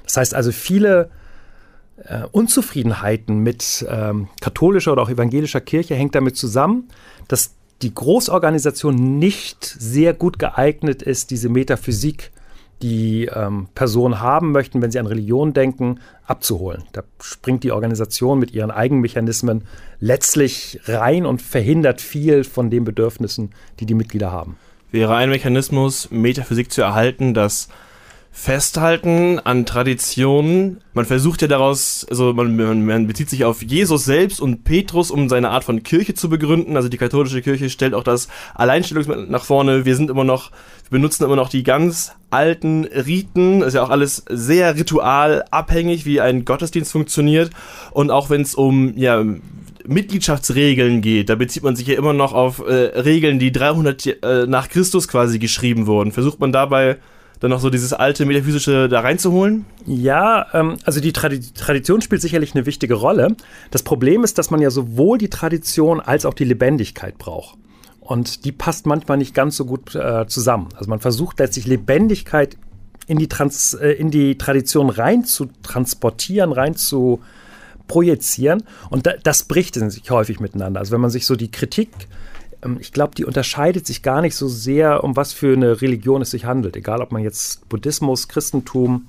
Das 0.04 0.16
heißt 0.16 0.34
also, 0.34 0.52
viele 0.52 1.10
äh, 2.04 2.22
Unzufriedenheiten 2.30 3.38
mit 3.38 3.84
ähm, 3.88 4.28
katholischer 4.40 4.92
oder 4.92 5.02
auch 5.02 5.10
evangelischer 5.10 5.60
Kirche 5.60 5.94
hängt 5.94 6.14
damit 6.14 6.36
zusammen, 6.36 6.88
dass 7.26 7.54
die 7.82 7.94
Großorganisation 7.94 9.18
nicht 9.18 9.64
sehr 9.64 10.14
gut 10.14 10.38
geeignet 10.38 11.02
ist, 11.02 11.30
diese 11.30 11.48
Metaphysik, 11.48 12.32
die 12.82 13.26
ähm, 13.26 13.68
Personen 13.74 14.20
haben 14.20 14.52
möchten, 14.52 14.80
wenn 14.80 14.92
sie 14.92 15.00
an 15.00 15.06
Religion 15.06 15.52
denken, 15.52 15.98
abzuholen. 16.24 16.84
Da 16.92 17.02
springt 17.20 17.64
die 17.64 17.72
Organisation 17.72 18.38
mit 18.38 18.52
ihren 18.52 18.70
Eigenmechanismen 18.70 19.64
letztlich 19.98 20.80
rein 20.86 21.26
und 21.26 21.42
verhindert 21.42 22.00
viel 22.00 22.44
von 22.44 22.70
den 22.70 22.84
Bedürfnissen, 22.84 23.50
die 23.80 23.86
die 23.86 23.94
Mitglieder 23.94 24.30
haben 24.30 24.56
wäre 24.90 25.16
ein 25.16 25.30
Mechanismus, 25.30 26.10
Metaphysik 26.10 26.72
zu 26.72 26.82
erhalten, 26.82 27.34
das 27.34 27.68
Festhalten 28.30 29.40
an 29.40 29.66
Traditionen. 29.66 30.80
Man 30.94 31.06
versucht 31.06 31.42
ja 31.42 31.48
daraus, 31.48 32.06
also 32.08 32.32
man, 32.32 32.54
man, 32.54 32.86
man, 32.86 33.06
bezieht 33.08 33.28
sich 33.28 33.44
auf 33.44 33.62
Jesus 33.62 34.04
selbst 34.04 34.40
und 34.40 34.62
Petrus, 34.62 35.10
um 35.10 35.28
seine 35.28 35.50
Art 35.50 35.64
von 35.64 35.82
Kirche 35.82 36.14
zu 36.14 36.28
begründen. 36.28 36.76
Also 36.76 36.88
die 36.88 36.98
katholische 36.98 37.42
Kirche 37.42 37.68
stellt 37.68 37.94
auch 37.94 38.04
das 38.04 38.28
Alleinstellungsmittel 38.54 39.26
nach 39.26 39.44
vorne. 39.44 39.84
Wir 39.84 39.96
sind 39.96 40.08
immer 40.08 40.22
noch, 40.22 40.52
wir 40.88 40.98
benutzen 40.98 41.24
immer 41.24 41.34
noch 41.34 41.48
die 41.48 41.64
ganz 41.64 42.12
alten 42.30 42.84
Riten. 42.84 43.62
Ist 43.62 43.74
ja 43.74 43.82
auch 43.82 43.90
alles 43.90 44.24
sehr 44.30 44.76
ritualabhängig, 44.76 46.06
wie 46.06 46.20
ein 46.20 46.44
Gottesdienst 46.44 46.92
funktioniert. 46.92 47.50
Und 47.90 48.12
auch 48.12 48.30
wenn 48.30 48.42
es 48.42 48.54
um 48.54 48.96
ja, 48.96 49.24
Mitgliedschaftsregeln 49.88 51.00
geht, 51.00 51.28
da 51.28 51.34
bezieht 51.34 51.62
man 51.62 51.76
sich 51.76 51.86
ja 51.86 51.96
immer 51.96 52.12
noch 52.12 52.32
auf 52.32 52.60
äh, 52.60 52.72
Regeln, 52.72 53.38
die 53.38 53.52
300 53.52 54.06
äh, 54.06 54.46
nach 54.46 54.68
Christus 54.68 55.08
quasi 55.08 55.38
geschrieben 55.38 55.86
wurden. 55.86 56.12
Versucht 56.12 56.40
man 56.40 56.52
dabei 56.52 56.98
dann 57.40 57.50
noch 57.50 57.60
so 57.60 57.70
dieses 57.70 57.92
alte 57.92 58.26
Metaphysische 58.26 58.88
da 58.88 59.00
reinzuholen? 59.00 59.64
Ja, 59.86 60.46
ähm, 60.52 60.76
also 60.84 61.00
die 61.00 61.12
Tradi 61.12 61.40
Tradition 61.40 62.00
spielt 62.00 62.20
sicherlich 62.20 62.54
eine 62.54 62.66
wichtige 62.66 62.94
Rolle. 62.94 63.36
Das 63.70 63.82
Problem 63.82 64.24
ist, 64.24 64.38
dass 64.38 64.50
man 64.50 64.60
ja 64.60 64.70
sowohl 64.70 65.18
die 65.18 65.30
Tradition 65.30 66.00
als 66.00 66.26
auch 66.26 66.34
die 66.34 66.44
Lebendigkeit 66.44 67.16
braucht. 67.18 67.56
Und 68.00 68.44
die 68.44 68.52
passt 68.52 68.86
manchmal 68.86 69.18
nicht 69.18 69.34
ganz 69.34 69.56
so 69.56 69.64
gut 69.64 69.94
äh, 69.94 70.26
zusammen. 70.26 70.68
Also 70.74 70.88
man 70.88 71.00
versucht 71.00 71.38
letztlich 71.38 71.66
Lebendigkeit 71.66 72.56
in 73.06 73.18
die, 73.18 73.28
Trans 73.28 73.74
äh, 73.74 73.90
in 73.90 74.10
die 74.10 74.38
Tradition 74.38 74.90
rein 74.90 75.24
zu 75.24 75.48
transportieren, 75.62 76.52
rein 76.52 76.74
zu 76.74 77.20
projizieren. 77.88 78.62
Und 78.90 79.06
da, 79.06 79.14
das 79.22 79.44
bricht 79.44 79.74
sich 79.74 80.10
häufig 80.10 80.38
miteinander. 80.38 80.80
Also 80.80 80.92
wenn 80.92 81.00
man 81.00 81.10
sich 81.10 81.26
so 81.26 81.34
die 81.34 81.50
Kritik 81.50 81.88
ähm, 82.62 82.78
ich 82.80 82.92
glaube, 82.92 83.14
die 83.14 83.24
unterscheidet 83.24 83.86
sich 83.86 84.02
gar 84.02 84.20
nicht 84.20 84.34
so 84.34 84.48
sehr, 84.48 85.04
um 85.04 85.16
was 85.16 85.32
für 85.32 85.52
eine 85.52 85.80
Religion 85.80 86.22
es 86.22 86.30
sich 86.30 86.44
handelt. 86.44 86.76
Egal, 86.76 87.02
ob 87.02 87.12
man 87.12 87.22
jetzt 87.22 87.68
Buddhismus, 87.68 88.28
Christentum, 88.28 89.08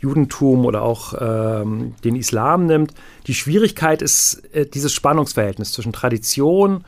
Judentum 0.00 0.64
oder 0.64 0.82
auch 0.82 1.14
ähm, 1.20 1.94
den 2.04 2.16
Islam 2.16 2.66
nimmt. 2.66 2.94
Die 3.26 3.34
Schwierigkeit 3.34 4.02
ist 4.02 4.42
äh, 4.54 4.66
dieses 4.66 4.92
Spannungsverhältnis 4.92 5.72
zwischen 5.72 5.92
Tradition 5.92 6.84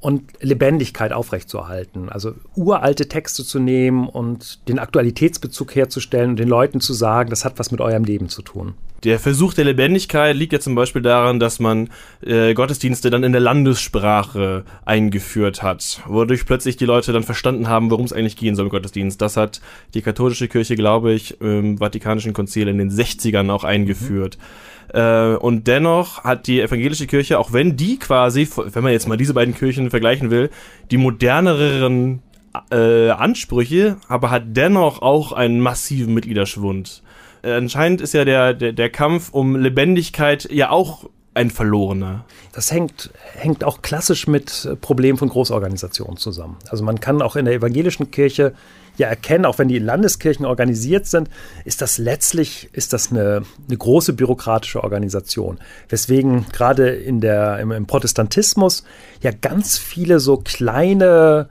und 0.00 0.22
Lebendigkeit 0.40 1.12
aufrechtzuerhalten. 1.12 2.08
Also 2.08 2.34
uralte 2.54 3.08
Texte 3.08 3.44
zu 3.44 3.58
nehmen 3.58 4.08
und 4.08 4.66
den 4.68 4.78
Aktualitätsbezug 4.78 5.74
herzustellen 5.74 6.30
und 6.30 6.38
den 6.38 6.48
Leuten 6.48 6.80
zu 6.80 6.94
sagen, 6.94 7.30
das 7.30 7.44
hat 7.44 7.58
was 7.58 7.70
mit 7.70 7.80
eurem 7.80 8.04
Leben 8.04 8.28
zu 8.28 8.42
tun. 8.42 8.74
Der 9.04 9.18
Versuch 9.18 9.54
der 9.54 9.66
Lebendigkeit 9.66 10.34
liegt 10.34 10.52
ja 10.52 10.60
zum 10.60 10.74
Beispiel 10.74 11.02
daran, 11.02 11.38
dass 11.38 11.60
man 11.60 11.90
äh, 12.24 12.54
Gottesdienste 12.54 13.10
dann 13.10 13.24
in 13.24 13.32
der 13.32 13.40
Landessprache 13.40 14.64
eingeführt 14.84 15.62
hat, 15.62 16.00
wodurch 16.06 16.46
plötzlich 16.46 16.76
die 16.76 16.86
Leute 16.86 17.12
dann 17.12 17.22
verstanden 17.22 17.68
haben, 17.68 17.90
worum 17.90 18.06
es 18.06 18.12
eigentlich 18.12 18.36
gehen 18.36 18.56
soll 18.56 18.66
im 18.66 18.70
Gottesdienst. 18.70 19.20
Das 19.20 19.36
hat 19.36 19.60
die 19.94 20.02
katholische 20.02 20.48
Kirche, 20.48 20.76
glaube 20.76 21.12
ich, 21.12 21.40
im 21.40 21.78
Vatikanischen 21.78 22.32
Konzil 22.32 22.68
in 22.68 22.78
den 22.78 22.90
60ern 22.90 23.50
auch 23.50 23.64
eingeführt. 23.64 24.38
Mhm. 24.38 24.46
Und 24.94 25.66
dennoch 25.66 26.24
hat 26.24 26.46
die 26.46 26.60
evangelische 26.60 27.06
Kirche, 27.06 27.38
auch 27.38 27.52
wenn 27.52 27.76
die 27.76 27.98
quasi, 27.98 28.48
wenn 28.56 28.84
man 28.84 28.92
jetzt 28.92 29.08
mal 29.08 29.16
diese 29.16 29.34
beiden 29.34 29.54
Kirchen 29.54 29.90
vergleichen 29.90 30.30
will, 30.30 30.48
die 30.90 30.96
moderneren 30.96 32.22
äh, 32.70 33.10
Ansprüche, 33.10 33.96
aber 34.08 34.30
hat 34.30 34.44
dennoch 34.48 35.02
auch 35.02 35.32
einen 35.32 35.60
massiven 35.60 36.14
Mitgliederschwund. 36.14 37.02
Äh, 37.46 37.52
anscheinend 37.52 38.00
ist 38.00 38.12
ja 38.12 38.24
der, 38.24 38.54
der, 38.54 38.72
der 38.72 38.90
Kampf 38.90 39.32
um 39.32 39.56
Lebendigkeit 39.56 40.48
ja 40.50 40.70
auch 40.70 41.08
ein 41.34 41.50
verlorener. 41.50 42.24
Das 42.52 42.72
hängt, 42.72 43.10
hängt 43.34 43.62
auch 43.62 43.82
klassisch 43.82 44.26
mit 44.26 44.68
Problemen 44.80 45.18
von 45.18 45.28
Großorganisationen 45.28 46.16
zusammen. 46.16 46.56
Also 46.70 46.82
man 46.82 46.98
kann 46.98 47.20
auch 47.20 47.36
in 47.36 47.44
der 47.44 47.54
evangelischen 47.54 48.10
Kirche 48.10 48.54
ja 48.96 49.08
erkennen, 49.08 49.44
auch 49.44 49.58
wenn 49.58 49.68
die 49.68 49.78
Landeskirchen 49.78 50.46
organisiert 50.46 51.06
sind, 51.06 51.28
ist 51.66 51.82
das 51.82 51.98
letztlich 51.98 52.70
ist 52.72 52.94
das 52.94 53.10
eine, 53.10 53.42
eine 53.68 53.76
große 53.76 54.14
bürokratische 54.14 54.82
Organisation. 54.82 55.58
Weswegen 55.90 56.46
gerade 56.52 56.88
in 56.88 57.20
der, 57.20 57.58
im, 57.58 57.70
im 57.70 57.86
Protestantismus 57.86 58.84
ja 59.20 59.30
ganz 59.30 59.76
viele 59.76 60.18
so 60.20 60.38
kleine 60.38 61.50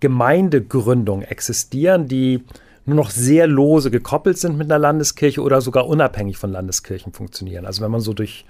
Gemeindegründungen 0.00 1.26
existieren, 1.26 2.08
die 2.08 2.42
nur 2.86 2.96
noch 2.96 3.10
sehr 3.10 3.46
lose 3.46 3.90
gekoppelt 3.90 4.38
sind 4.38 4.56
mit 4.56 4.70
einer 4.70 4.78
Landeskirche 4.78 5.42
oder 5.42 5.60
sogar 5.60 5.86
unabhängig 5.86 6.38
von 6.38 6.52
Landeskirchen 6.52 7.12
funktionieren. 7.12 7.66
Also 7.66 7.82
wenn 7.82 7.90
man 7.90 8.00
so 8.00 8.12
durch 8.12 8.44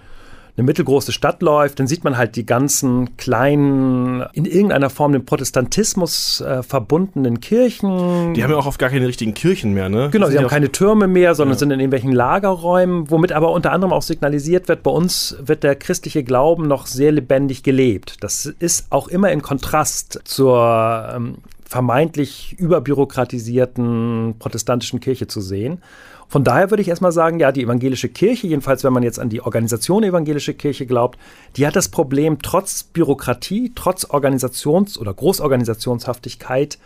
eine 0.56 0.64
mittelgroße 0.64 1.12
Stadt 1.12 1.42
läuft, 1.42 1.80
dann 1.80 1.86
sieht 1.86 2.02
man 2.02 2.16
halt 2.16 2.34
die 2.36 2.46
ganzen 2.46 3.16
kleinen, 3.18 4.24
in 4.32 4.46
irgendeiner 4.46 4.88
Form 4.88 5.12
dem 5.12 5.26
Protestantismus 5.26 6.40
äh, 6.40 6.62
verbundenen 6.62 7.40
Kirchen. 7.40 8.32
Die 8.32 8.42
haben 8.42 8.50
ja 8.50 8.56
auch 8.56 8.66
oft 8.66 8.78
gar 8.78 8.88
keine 8.88 9.06
richtigen 9.06 9.34
Kirchen 9.34 9.74
mehr, 9.74 9.90
ne? 9.90 10.08
Genau, 10.10 10.28
sie 10.28 10.38
haben 10.38 10.48
keine 10.48 10.72
Türme 10.72 11.08
mehr, 11.08 11.34
sondern 11.34 11.56
ja. 11.56 11.58
sind 11.58 11.72
in 11.72 11.80
irgendwelchen 11.80 12.12
Lagerräumen, 12.12 13.10
womit 13.10 13.32
aber 13.32 13.52
unter 13.52 13.72
anderem 13.72 13.92
auch 13.92 14.02
signalisiert 14.02 14.68
wird, 14.68 14.82
bei 14.82 14.90
uns 14.90 15.36
wird 15.40 15.62
der 15.62 15.76
christliche 15.76 16.24
Glauben 16.24 16.66
noch 16.66 16.86
sehr 16.86 17.12
lebendig 17.12 17.62
gelebt. 17.62 18.16
Das 18.24 18.46
ist 18.46 18.86
auch 18.90 19.08
immer 19.08 19.30
in 19.32 19.42
Kontrast 19.42 20.20
zur 20.24 21.06
ähm, 21.14 21.36
vermeintlich 21.68 22.54
überbürokratisierten 22.58 24.36
protestantischen 24.38 25.00
Kirche 25.00 25.26
zu 25.26 25.40
sehen. 25.40 25.82
Von 26.28 26.44
daher 26.44 26.70
würde 26.70 26.80
ich 26.80 26.88
erstmal 26.88 27.12
sagen, 27.12 27.38
ja, 27.38 27.52
die 27.52 27.62
evangelische 27.62 28.08
Kirche, 28.08 28.46
jedenfalls 28.46 28.82
wenn 28.84 28.92
man 28.92 29.02
jetzt 29.02 29.20
an 29.20 29.28
die 29.28 29.40
Organisation 29.40 30.02
evangelische 30.02 30.54
Kirche 30.54 30.86
glaubt, 30.86 31.18
die 31.56 31.66
hat 31.66 31.76
das 31.76 31.88
Problem, 31.88 32.38
trotz 32.42 32.84
Bürokratie, 32.84 33.72
trotz 33.74 34.04
Organisations- 34.04 34.98
oder 34.98 35.12
Großorganisationshaftigkeit, 35.12 36.78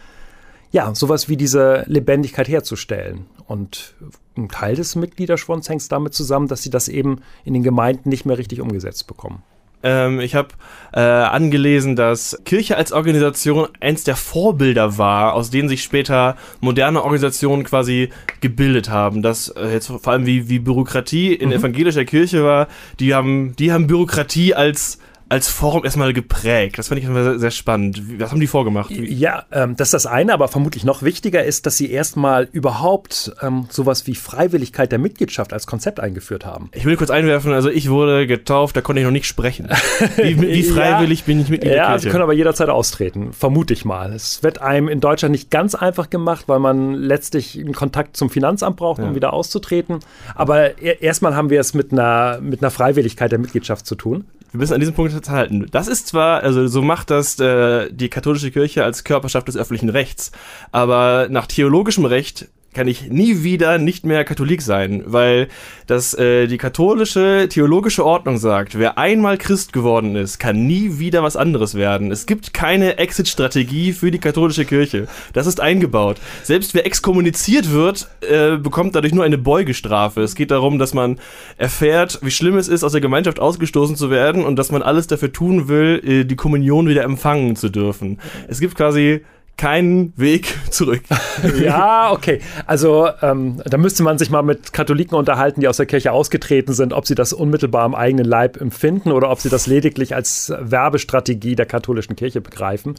ja, 0.73 0.95
sowas 0.95 1.29
wie 1.29 1.37
diese 1.37 1.85
Lebendigkeit 1.87 2.49
herzustellen. 2.49 3.27
Und 3.47 3.95
ein 4.37 4.49
Teil 4.49 4.77
des 4.77 4.95
Mitgliederschwunds 4.95 5.69
hängt 5.69 5.91
damit 5.91 6.15
zusammen, 6.15 6.49
dass 6.49 6.63
sie 6.63 6.71
das 6.71 6.89
eben 6.89 7.21
in 7.45 7.55
den 7.55 7.63
Gemeinden 7.63 8.09
nicht 8.09 8.25
mehr 8.25 8.39
richtig 8.39 8.61
umgesetzt 8.61 9.07
bekommen. 9.07 9.43
Ähm, 9.83 10.21
ich 10.21 10.35
habe 10.35 10.49
äh, 10.93 11.01
angelesen, 11.01 11.97
dass 11.97 12.39
Kirche 12.45 12.77
als 12.77 12.93
Organisation 12.93 13.69
eins 13.81 14.05
der 14.05 14.17
Vorbilder 14.17 14.99
war, 14.99 15.35
aus 15.35 15.51
denen 15.51 15.69
sich 15.69 15.83
später 15.83 16.37
moderne 16.61 17.03
Organisationen 17.03 17.65
quasi 17.65 18.11
gebildet 18.41 18.91
haben. 18.91 19.23
Das 19.23 19.49
äh, 19.49 19.73
jetzt 19.73 19.87
vor 19.87 20.07
allem 20.09 20.27
wie, 20.27 20.49
wie 20.49 20.59
Bürokratie 20.59 21.33
in 21.33 21.49
mhm. 21.49 21.57
evangelischer 21.57 22.05
Kirche 22.05 22.45
war, 22.45 22.69
die 22.99 23.15
haben, 23.15 23.55
die 23.57 23.73
haben 23.73 23.87
Bürokratie 23.87 24.55
als 24.55 24.99
als 25.31 25.49
Form 25.49 25.85
erstmal 25.85 26.13
geprägt. 26.13 26.77
Das 26.77 26.89
fand 26.89 27.01
ich 27.01 27.07
sehr, 27.07 27.39
sehr 27.39 27.51
spannend. 27.53 28.03
Was 28.19 28.33
haben 28.33 28.41
die 28.41 28.49
vorgemacht? 28.49 28.91
Ja, 28.91 29.45
ähm, 29.53 29.77
das 29.77 29.89
ist 29.89 29.95
das 29.95 30.07
eine, 30.07 30.35
aber 30.35 30.49
vermutlich 30.49 30.83
noch 30.85 31.03
wichtiger 31.05 31.45
ist, 31.45 31.67
dass 31.67 31.77
sie 31.77 31.89
erstmal 31.89 32.49
überhaupt 32.51 33.33
ähm, 33.41 33.67
sowas 33.71 34.09
wie 34.09 34.17
Freiwilligkeit 34.17 34.91
der 34.91 34.99
Mitgliedschaft 34.99 35.53
als 35.53 35.69
Konzept 35.69 36.01
eingeführt 36.01 36.45
haben. 36.45 36.69
Ich 36.75 36.85
will 36.85 36.97
kurz 36.97 37.11
einwerfen, 37.11 37.53
also 37.53 37.71
ich 37.71 37.91
wurde 37.91 38.27
getauft, 38.27 38.77
da 38.77 38.81
konnte 38.81 39.01
ich 39.01 39.05
noch 39.05 39.13
nicht 39.13 39.27
sprechen. 39.27 39.69
Wie, 40.17 40.41
wie 40.41 40.63
freiwillig 40.65 41.21
ja, 41.21 41.27
bin 41.27 41.41
ich 41.41 41.49
Mitglied 41.49 41.75
ja? 41.75 41.97
Sie 41.97 42.09
können 42.09 42.25
aber 42.25 42.33
jederzeit 42.33 42.69
austreten, 42.69 43.33
vermute 43.33 43.73
ich 43.73 43.85
mal. 43.85 44.13
Es 44.13 44.43
wird 44.43 44.61
einem 44.61 44.89
in 44.89 45.01
Deutschland 45.01 45.31
nicht 45.31 45.49
ganz 45.53 45.77
einfach 45.77 46.11
gemacht, 46.11 46.49
weil 46.49 46.59
man 46.59 46.95
letztlich 46.95 47.57
einen 47.57 47.73
Kontakt 47.73 48.17
zum 48.17 48.31
Finanzamt 48.31 48.77
braucht, 48.77 48.99
um 48.99 49.11
ja. 49.11 49.15
wieder 49.15 49.33
auszutreten. 49.33 50.01
Aber 50.35 50.79
erstmal 50.83 51.37
haben 51.37 51.51
wir 51.51 51.61
es 51.61 51.73
mit 51.73 51.93
einer, 51.93 52.41
mit 52.41 52.63
einer 52.63 52.73
Freiwilligkeit 52.73 53.31
der 53.31 53.39
Mitgliedschaft 53.39 53.87
zu 53.87 53.95
tun 53.95 54.25
wir 54.53 54.59
müssen 54.59 54.75
an 54.75 54.81
diesem 54.81 54.95
Punkt 54.95 55.13
festhalten. 55.13 55.67
Das 55.71 55.87
ist 55.87 56.09
zwar, 56.09 56.43
also 56.43 56.67
so 56.67 56.83
macht 56.83 57.11
das 57.11 57.39
äh, 57.39 57.91
die 57.93 58.09
katholische 58.09 58.51
Kirche 58.51 58.85
als 58.85 59.05
Körperschaft 59.05 59.49
des 59.49 59.57
öffentlichen 59.57 59.91
Rechts, 59.91 60.33
aber 60.73 61.29
nach 61.31 61.47
theologischem 61.47 62.05
Recht 62.05 62.49
kann 62.73 62.87
ich 62.87 63.11
nie 63.11 63.43
wieder 63.43 63.79
nicht 63.79 64.07
mehr 64.07 64.25
Katholik 64.25 64.63
sein, 64.63 65.03
weil 65.07 65.49
das 65.87 66.15
äh, 66.15 66.47
die 66.47 66.59
katholische 66.59 67.49
theologische 67.51 68.07
Ordnung 68.07 68.39
sagt, 68.39 68.79
wer 68.79 68.97
einmal 68.97 69.39
Christ 69.39 69.73
geworden 69.73 70.15
ist, 70.15 70.39
kann 70.39 70.67
nie 70.67 70.99
wieder 70.99 71.23
was 71.23 71.37
anderes 71.37 71.75
werden. 71.75 72.13
Es 72.13 72.27
gibt 72.27 72.55
keine 72.55 72.99
Exit-Strategie 72.99 73.93
für 73.93 74.13
die 74.13 74.19
katholische 74.19 74.65
Kirche. 74.65 75.09
Das 75.33 75.49
ist 75.49 75.61
eingebaut. 75.61 76.19
Selbst 76.45 76.75
wer 76.75 76.87
exkommuniziert 76.87 77.73
wird, 77.73 78.09
äh, 78.21 78.57
bekommt 78.57 78.95
dadurch 78.95 79.15
nur 79.15 79.25
eine 79.25 79.39
Beugestrafe. 79.39 80.23
Es 80.23 80.37
geht 80.37 80.53
darum, 80.53 80.79
dass 80.79 80.95
man 80.95 81.19
erfährt, 81.57 82.21
wie 82.23 82.31
schlimm 82.31 82.57
es 82.57 82.69
ist, 82.69 82.85
aus 82.85 82.93
der 82.93 83.01
Gemeinschaft 83.01 83.41
ausgestoßen 83.41 83.97
zu 83.97 84.11
werden 84.11 84.45
und 84.45 84.57
dass 84.57 84.71
man 84.71 84.83
alles 84.83 85.09
dafür 85.09 85.33
tun 85.33 85.67
will, 85.67 86.01
äh, 86.05 86.25
die 86.25 86.37
Kommunion 86.37 86.89
wieder 86.89 87.03
empfangen 87.03 87.57
zu 87.57 87.69
dürfen. 87.69 88.21
Es 88.47 88.61
gibt 88.61 88.77
quasi 88.77 89.23
keinen 89.61 90.15
Weg 90.17 90.57
zurück. 90.71 91.03
ja, 91.63 92.13
okay. 92.13 92.41
Also 92.67 93.11
ähm, 93.21 93.61
da 93.67 93.77
müsste 93.77 94.03
man 94.03 94.17
sich 94.17 94.31
mal 94.31 94.43
mit 94.43 94.73
Katholiken 94.73 95.19
unterhalten, 95.19 95.61
die 95.61 95.69
aus 95.69 95.77
der 95.77 95.85
Kirche 95.85 96.13
ausgetreten 96.13 96.73
sind, 96.73 96.95
ob 96.95 97.07
sie 97.07 97.15
das 97.15 97.35
unmittelbar 97.35 97.83
am 97.83 97.95
eigenen 97.95 98.25
Leib 98.25 98.59
empfinden 98.59 99.13
oder 99.13 99.31
ob 99.31 99.39
sie 99.41 99.51
das 99.51 99.67
lediglich 99.67 100.15
als 100.15 100.51
Werbestrategie 100.59 101.57
der 101.57 101.67
katholischen 101.67 102.17
Kirche 102.17 102.41
begreifen. 102.41 102.95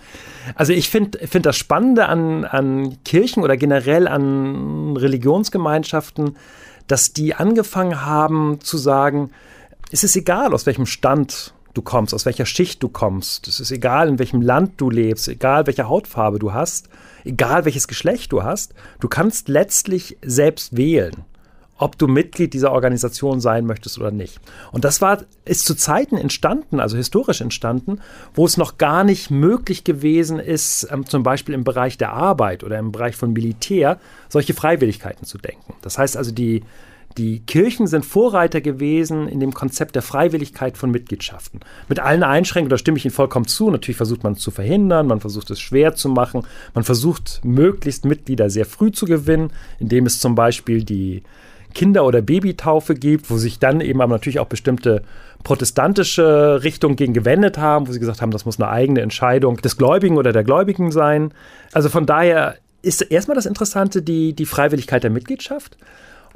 Also 0.53 0.72
ich 0.74 0.91
finde 0.91 1.18
find 1.27 1.48
das 1.48 1.58
Spannende 1.58 2.06
an, 2.06 2.46
an 2.46 3.03
Kirchen 3.03 3.41
oder 3.41 3.58
generell 3.58 4.08
an 4.08 4.96
Religionsgemeinschaften, 4.96 6.38
dass 6.86 7.12
die 7.12 7.34
angefangen 7.34 8.06
haben 8.06 8.60
zu 8.62 8.77
sagen, 8.77 9.32
es 9.91 10.03
ist 10.03 10.15
egal, 10.15 10.53
aus 10.53 10.68
welchem 10.68 10.86
Stand 10.86 11.56
du 11.74 11.82
kommst, 11.82 12.13
aus 12.13 12.25
welcher 12.25 12.46
Schicht 12.46 12.84
du 12.84 12.90
kommst. 12.90 13.48
Es 13.48 13.60
ist 13.60 13.72
egal, 13.72 14.08
in 14.08 14.20
welchem 14.20 14.42
Land 14.42 14.74
du 14.78 14.90
lebst, 14.90 15.28
egal 15.28 15.68
welche 15.68 15.88
Hautfarbe 15.88 16.40
du 16.40 16.54
hast, 16.54 16.90
egal 17.24 17.66
welches 17.66 17.88
Geschlecht 17.88 18.32
du 18.32 18.44
hast. 18.44 18.74
Du 19.00 19.08
kannst 19.08 19.48
letztlich 19.48 20.18
selbst 20.22 20.75
wählen, 20.75 21.25
ob 21.78 21.98
du 21.98 22.08
Mitglied 22.08 22.54
dieser 22.54 22.72
Organisation 22.72 23.40
sein 23.40 23.66
möchtest 23.66 23.98
oder 23.98 24.12
nicht. 24.12 24.40
Und 24.72 24.86
das 24.86 25.01
war, 25.01 25.24
ist 25.46 25.66
zu 25.66 25.74
Zeiten 25.74 26.16
entstanden, 26.16 26.80
also 26.80 26.96
historisch 26.96 27.42
entstanden, 27.42 28.01
wo 28.36 28.46
es 28.46 28.58
noch 28.58 28.78
gar 28.78 29.04
nicht 29.04 29.32
möglich 29.32 29.84
gewesen 29.84 30.40
ist, 30.40 30.88
ähm, 30.92 31.08
zum 31.08 31.24
Beispiel 31.24 31.56
im 31.56 31.63
Bereich 31.63 31.98
der 31.98 32.13
Arbeit 32.13 32.63
oder 32.63 32.78
im 32.78 32.92
Bereich 32.92 33.16
von 33.16 33.34
Militär, 33.34 34.00
solche 34.30 34.54
Freiwilligkeiten 34.54 35.25
zu 35.25 35.40
denken. 35.40 35.74
Das 35.82 35.98
heißt 35.98 36.18
also, 36.18 36.32
die, 36.32 36.63
Die 37.18 37.39
Kirchen 37.39 37.88
sind 37.88 38.06
Vorreiter 38.06 38.62
gewesen 38.62 39.27
in 39.27 39.39
dem 39.39 39.53
Konzept 39.53 39.96
der 39.96 40.01
Freiwilligkeit 40.01 40.77
von 40.77 40.91
Mitgliedschaften. 40.91 41.60
Mit 41.89 42.00
allen 42.00 42.24
Einschränkungen, 42.24 42.70
da 42.70 42.77
stimme 42.77 42.98
ich 42.98 43.06
Ihnen 43.06 43.13
vollkommen 43.13 43.48
zu. 43.48 43.70
Natürlich 43.70 43.98
versucht 43.98 44.24
man 44.24 44.34
es 44.34 44.39
zu 44.39 44.51
verhindern, 44.51 45.08
man 45.08 45.20
versucht 45.20 45.50
es 45.50 45.60
schwer 45.60 45.94
zu 45.94 46.10
machen, 46.10 46.44
man 46.74 46.84
versucht 46.84 47.41
möglichst 47.44 48.06
Mitglieder 48.06 48.50
sehr 48.50 48.65
früh 48.65 48.91
zu 48.91 49.06
gewinnen, 49.06 49.51
indem 49.80 50.06
es 50.06 50.20
zum 50.20 50.36
Beispiel 50.36 50.84
die 50.84 51.24
Kinder- 51.74 52.06
oder 52.06 52.22
Babytaufe 52.22 52.96
gibt, 52.96 53.30
wo 53.30 53.38
sich 53.38 53.60
dann 53.60 53.82
eben 53.82 54.01
aber 54.01 54.13
natürlich 54.13 54.39
auch 54.39 54.48
bestimmte 54.48 55.03
protestantische 55.44 56.63
Richtungen 56.63 56.96
gegen 56.96 57.13
gewendet 57.13 57.58
haben, 57.58 57.88
wo 57.88 57.91
sie 57.91 58.00
gesagt 58.00 58.22
haben, 58.22 58.32
das 58.32 58.46
muss 58.46 58.60
eine 58.60 58.70
eigene 58.70 59.01
Entscheidung 59.01 59.58
des 59.58 59.77
Gläubigen 59.77 60.18
oder 60.18 60.34
der 60.34 60.44
Gläubigen 60.44 60.91
sein. 60.91 61.34
Also 61.72 61.89
von 61.89 62.06
daher 62.06 62.58
ist 62.82 63.01
erstmal 63.01 63.36
das 63.36 63.46
Interessante 63.46 64.01
die, 64.01 64.34
die 64.34 64.46
Freiwilligkeit 64.46 65.03
der 65.03 65.12
Mitgliedschaft. 65.12 65.77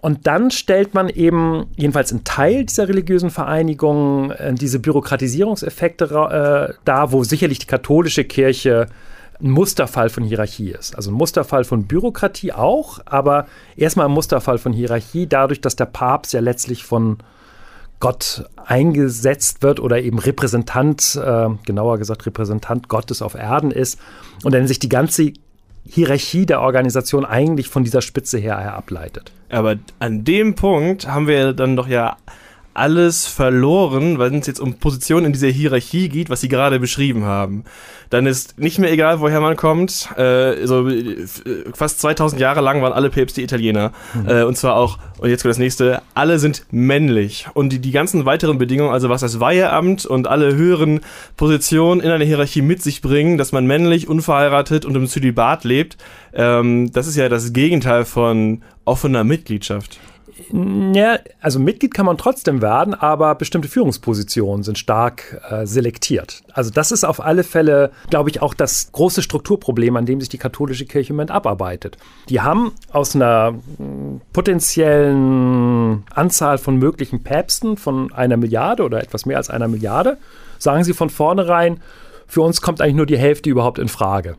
Und 0.05 0.27
dann 0.27 0.51
stellt 0.51 0.93
man 0.93 1.09
eben, 1.09 1.65
jedenfalls 1.77 2.11
ein 2.11 2.23
Teil 2.23 2.63
dieser 2.65 2.87
religiösen 2.87 3.31
Vereinigungen, 3.31 4.29
äh, 4.29 4.53
diese 4.53 4.77
Bürokratisierungseffekte 4.77 6.05
äh, 6.05 6.75
dar, 6.85 7.11
wo 7.11 7.23
sicherlich 7.23 7.57
die 7.57 7.65
katholische 7.65 8.23
Kirche 8.23 8.85
ein 9.41 9.49
Musterfall 9.49 10.09
von 10.09 10.23
Hierarchie 10.23 10.69
ist. 10.69 10.95
Also 10.95 11.09
ein 11.09 11.15
Musterfall 11.15 11.63
von 11.63 11.87
Bürokratie 11.87 12.53
auch, 12.53 12.99
aber 13.05 13.47
erstmal 13.77 14.05
ein 14.05 14.11
Musterfall 14.11 14.59
von 14.59 14.73
Hierarchie, 14.73 15.25
dadurch, 15.25 15.59
dass 15.59 15.75
der 15.75 15.85
Papst 15.85 16.33
ja 16.33 16.39
letztlich 16.39 16.83
von 16.83 17.17
Gott 17.99 18.47
eingesetzt 18.63 19.63
wird 19.63 19.79
oder 19.79 20.03
eben 20.03 20.19
Repräsentant, 20.19 21.19
äh, 21.19 21.47
genauer 21.65 21.97
gesagt 21.97 22.27
Repräsentant 22.27 22.89
Gottes 22.89 23.23
auf 23.23 23.33
Erden 23.33 23.71
ist 23.71 23.99
und 24.43 24.53
dann 24.53 24.67
sich 24.67 24.77
die 24.77 24.89
ganze 24.89 25.33
Hierarchie 25.87 26.45
der 26.45 26.61
Organisation 26.61 27.25
eigentlich 27.25 27.69
von 27.69 27.83
dieser 27.83 28.01
Spitze 28.01 28.37
her 28.37 28.73
ableitet. 28.73 29.31
Aber 29.49 29.75
an 29.99 30.23
dem 30.23 30.55
Punkt 30.55 31.07
haben 31.07 31.27
wir 31.27 31.53
dann 31.53 31.75
doch 31.75 31.87
ja 31.87 32.17
alles 32.75 33.25
verloren, 33.25 34.19
wenn 34.19 34.35
es 34.35 34.47
jetzt 34.47 34.59
um 34.59 34.75
Positionen 34.75 35.27
in 35.27 35.33
dieser 35.33 35.47
Hierarchie 35.47 36.09
geht, 36.09 36.29
was 36.29 36.41
Sie 36.41 36.49
gerade 36.49 36.79
beschrieben 36.79 37.23
haben. 37.23 37.63
Dann 38.09 38.25
ist 38.25 38.59
nicht 38.59 38.79
mehr 38.79 38.91
egal, 38.91 39.21
woher 39.21 39.39
man 39.41 39.55
kommt. 39.55 40.09
Äh, 40.17 40.67
so 40.67 40.87
äh, 40.87 41.25
fast 41.73 42.01
2000 42.01 42.39
Jahre 42.39 42.61
lang 42.61 42.81
waren 42.81 42.93
alle 42.93 43.09
Päpste 43.09 43.41
Italiener. 43.41 43.93
Mhm. 44.13 44.29
Äh, 44.29 44.43
und 44.43 44.57
zwar 44.57 44.75
auch, 44.75 44.99
und 45.17 45.29
jetzt 45.29 45.41
kommt 45.41 45.51
das 45.51 45.57
nächste, 45.57 46.01
alle 46.13 46.37
sind 46.37 46.65
männlich. 46.69 47.47
Und 47.53 47.69
die, 47.69 47.79
die 47.79 47.91
ganzen 47.91 48.25
weiteren 48.25 48.57
Bedingungen, 48.57 48.91
also 48.91 49.09
was 49.09 49.21
das 49.21 49.39
Weiheamt 49.39 50.05
und 50.05 50.27
alle 50.27 50.55
höheren 50.55 50.99
Positionen 51.37 52.01
in 52.01 52.11
einer 52.11 52.25
Hierarchie 52.25 52.61
mit 52.61 52.83
sich 52.83 53.01
bringen, 53.01 53.37
dass 53.37 53.53
man 53.53 53.65
männlich, 53.65 54.07
unverheiratet 54.09 54.85
und 54.85 54.95
im 54.95 55.07
Zölibat 55.07 55.63
lebt, 55.63 55.97
ähm, 56.33 56.91
das 56.91 57.07
ist 57.07 57.15
ja 57.15 57.29
das 57.29 57.53
Gegenteil 57.53 58.03
von 58.03 58.61
offener 58.83 59.23
Mitgliedschaft. 59.23 59.99
Ja, 60.51 61.19
also 61.39 61.59
Mitglied 61.59 61.93
kann 61.93 62.05
man 62.05 62.17
trotzdem 62.17 62.61
werden, 62.61 62.93
aber 62.93 63.35
bestimmte 63.35 63.69
Führungspositionen 63.69 64.63
sind 64.63 64.77
stark 64.77 65.41
äh, 65.49 65.65
selektiert. 65.65 66.43
Also 66.51 66.71
das 66.71 66.91
ist 66.91 67.05
auf 67.05 67.23
alle 67.23 67.43
Fälle, 67.43 67.91
glaube 68.09 68.29
ich, 68.29 68.41
auch 68.41 68.53
das 68.53 68.91
große 68.91 69.21
Strukturproblem, 69.21 69.95
an 69.95 70.05
dem 70.05 70.19
sich 70.19 70.29
die 70.29 70.37
katholische 70.37 70.85
Kirche 70.85 71.11
im 71.11 71.15
Moment 71.15 71.31
abarbeitet. 71.31 71.97
Die 72.27 72.41
haben 72.41 72.73
aus 72.91 73.15
einer 73.15 73.55
hm, 73.77 74.21
potenziellen 74.33 76.03
Anzahl 76.13 76.57
von 76.57 76.77
möglichen 76.77 77.23
Päpsten 77.23 77.77
von 77.77 78.11
einer 78.13 78.35
Milliarde 78.35 78.83
oder 78.83 79.01
etwas 79.01 79.25
mehr 79.25 79.37
als 79.37 79.49
einer 79.49 79.69
Milliarde, 79.69 80.17
sagen 80.59 80.83
sie 80.83 80.93
von 80.93 81.09
vornherein, 81.09 81.79
für 82.27 82.41
uns 82.41 82.61
kommt 82.61 82.81
eigentlich 82.81 82.95
nur 82.95 83.05
die 83.05 83.17
Hälfte 83.17 83.49
überhaupt 83.49 83.79
in 83.79 83.87
Frage. 83.87 84.35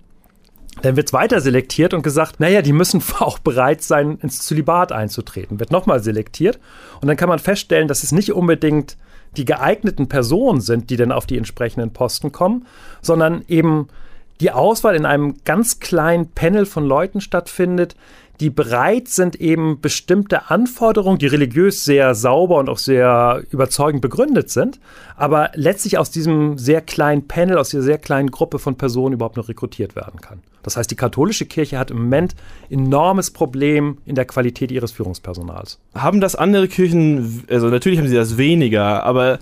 Dann 0.83 0.97
wird 0.97 1.09
es 1.09 1.13
weiter 1.13 1.41
selektiert 1.41 1.95
und 1.95 2.03
gesagt, 2.03 2.39
naja, 2.39 2.63
die 2.63 2.73
müssen 2.73 3.03
auch 3.19 3.39
bereit 3.39 3.83
sein, 3.83 4.19
ins 4.23 4.41
Zölibat 4.47 4.93
einzutreten. 4.93 5.59
Wird 5.59 5.71
nochmal 5.71 6.03
selektiert. 6.03 6.59
Und 7.01 7.09
dann 7.09 7.17
kann 7.17 7.29
man 7.29 7.39
feststellen, 7.39 7.89
dass 7.89 8.03
es 8.03 8.13
nicht 8.13 8.33
unbedingt 8.33 8.97
die 9.37 9.45
geeigneten 9.45 10.09
Personen 10.09 10.61
sind, 10.61 10.91
die 10.91 10.97
dann 10.97 11.13
auf 11.13 11.27
die 11.27 11.37
entsprechenden 11.37 11.93
Posten 11.93 12.33
kommen, 12.33 12.67
sondern 13.03 13.45
eben 13.49 13.89
die 14.41 14.51
Auswahl 14.51 14.95
in 14.95 15.07
einem 15.07 15.37
ganz 15.45 15.81
kleinen 15.81 16.31
Panel 16.31 16.67
von 16.67 16.85
Leuten 16.85 17.21
stattfindet, 17.21 17.97
die 18.41 18.51
bereit 18.51 19.09
sind, 19.09 19.37
eben 19.37 19.81
bestimmte 19.81 20.51
Anforderungen, 20.51 21.19
die 21.19 21.27
religiös 21.27 21.85
sehr 21.85 22.15
sauber 22.15 22.59
und 22.59 22.69
auch 22.69 22.79
sehr 22.79 23.43
überzeugend 23.51 24.03
begründet 24.03 24.51
sind, 24.51 24.79
aber 25.17 25.51
letztlich 25.55 25.99
aus 25.99 26.11
diesem 26.11 26.59
sehr 26.59 26.81
kleinen 26.81 27.27
Panel, 27.27 27.59
aus 27.59 27.71
dieser 27.71 27.83
sehr 27.83 27.99
kleinen 27.99 28.31
Gruppe 28.31 28.59
von 28.59 28.77
Personen 28.77 29.15
überhaupt 29.15 29.37
noch 29.37 29.49
rekrutiert 29.49 29.97
werden 29.97 30.21
kann. 30.21 30.41
Das 30.63 30.77
heißt, 30.77 30.91
die 30.91 30.97
katholische 30.97 31.47
Kirche 31.47 31.79
hat 31.79 31.91
im 31.91 31.99
Moment 31.99 32.35
enormes 32.71 33.31
Problem 33.31 33.99
in 34.05 34.17
der 34.17 34.25
Qualität 34.25 34.73
ihres 34.73 34.91
Führungspersonals. 34.91 35.79
Haben 35.95 36.21
das 36.21 36.35
andere 36.35 36.67
Kirchen, 36.67 37.45
also 37.49 37.69
natürlich 37.69 37.99
haben 38.01 38.09
sie 38.09 38.17
das 38.17 38.37
weniger, 38.37 39.05
aber 39.05 39.39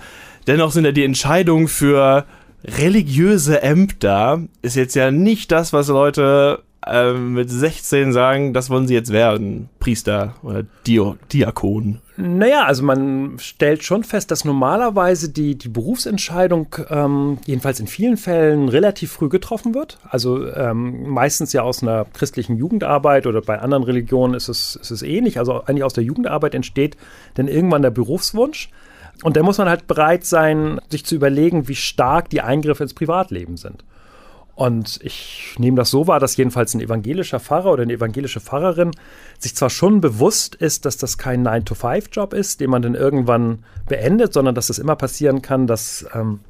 dennoch 0.46 0.70
sind 0.70 0.84
ja 0.84 0.92
die 0.92 1.04
Entscheidungen 1.04 1.68
für 1.68 2.26
religiöse 2.64 3.62
Ämter 3.62 4.42
ist 4.62 4.76
jetzt 4.76 4.94
ja 4.94 5.10
nicht 5.10 5.52
das, 5.52 5.72
was 5.72 5.88
Leute 5.88 6.62
äh, 6.86 7.12
mit 7.12 7.50
16 7.50 8.12
sagen, 8.12 8.52
das 8.52 8.70
wollen 8.70 8.86
sie 8.86 8.94
jetzt 8.94 9.12
werden, 9.12 9.68
Priester 9.80 10.34
oder 10.42 10.64
Dio 10.86 11.16
Diakon. 11.32 12.00
Naja, 12.16 12.64
also 12.64 12.84
man 12.84 13.38
stellt 13.38 13.82
schon 13.82 14.04
fest, 14.04 14.30
dass 14.30 14.44
normalerweise 14.44 15.30
die, 15.30 15.56
die 15.56 15.68
Berufsentscheidung 15.68 16.74
ähm, 16.88 17.38
jedenfalls 17.44 17.80
in 17.80 17.88
vielen 17.88 18.16
Fällen 18.16 18.68
relativ 18.68 19.12
früh 19.12 19.28
getroffen 19.28 19.74
wird. 19.74 19.98
Also 20.08 20.46
ähm, 20.52 21.08
meistens 21.08 21.52
ja 21.52 21.62
aus 21.62 21.82
einer 21.82 22.04
christlichen 22.12 22.56
Jugendarbeit 22.56 23.26
oder 23.26 23.40
bei 23.40 23.58
anderen 23.58 23.82
Religionen 23.82 24.34
ist 24.34 24.48
es, 24.48 24.76
ist 24.76 24.92
es 24.92 25.02
ähnlich. 25.02 25.38
Also 25.38 25.64
eigentlich 25.64 25.82
aus 25.82 25.94
der 25.94 26.04
Jugendarbeit 26.04 26.54
entsteht 26.54 26.96
dann 27.34 27.48
irgendwann 27.48 27.82
der 27.82 27.90
Berufswunsch. 27.90 28.70
Und 29.22 29.36
da 29.36 29.42
muss 29.42 29.58
man 29.58 29.68
halt 29.68 29.86
bereit 29.86 30.24
sein, 30.24 30.80
sich 30.90 31.04
zu 31.04 31.14
überlegen, 31.14 31.66
wie 31.66 31.76
stark 31.76 32.30
die 32.30 32.42
Eingriffe 32.42 32.82
ins 32.82 32.94
Privatleben 32.94 33.56
sind. 33.56 33.84
Und 34.54 35.00
ich 35.02 35.56
nehme 35.58 35.76
das 35.76 35.90
so 35.90 36.06
wahr, 36.06 36.20
dass 36.20 36.36
jedenfalls 36.36 36.74
ein 36.74 36.80
evangelischer 36.80 37.40
Pfarrer 37.40 37.72
oder 37.72 37.82
eine 37.82 37.94
evangelische 37.94 38.40
Pfarrerin 38.40 38.92
sich 39.38 39.56
zwar 39.56 39.70
schon 39.70 40.00
bewusst 40.00 40.54
ist, 40.54 40.84
dass 40.84 40.96
das 40.96 41.18
kein 41.18 41.46
9-to-5-Job 41.46 42.32
ist, 42.32 42.60
den 42.60 42.70
man 42.70 42.82
dann 42.82 42.94
irgendwann 42.94 43.64
beendet, 43.88 44.32
sondern 44.32 44.54
dass 44.54 44.70
es 44.70 44.78
immer 44.78 44.94
passieren 44.94 45.42
kann, 45.42 45.66
dass 45.66 46.06
ähm, 46.14 46.40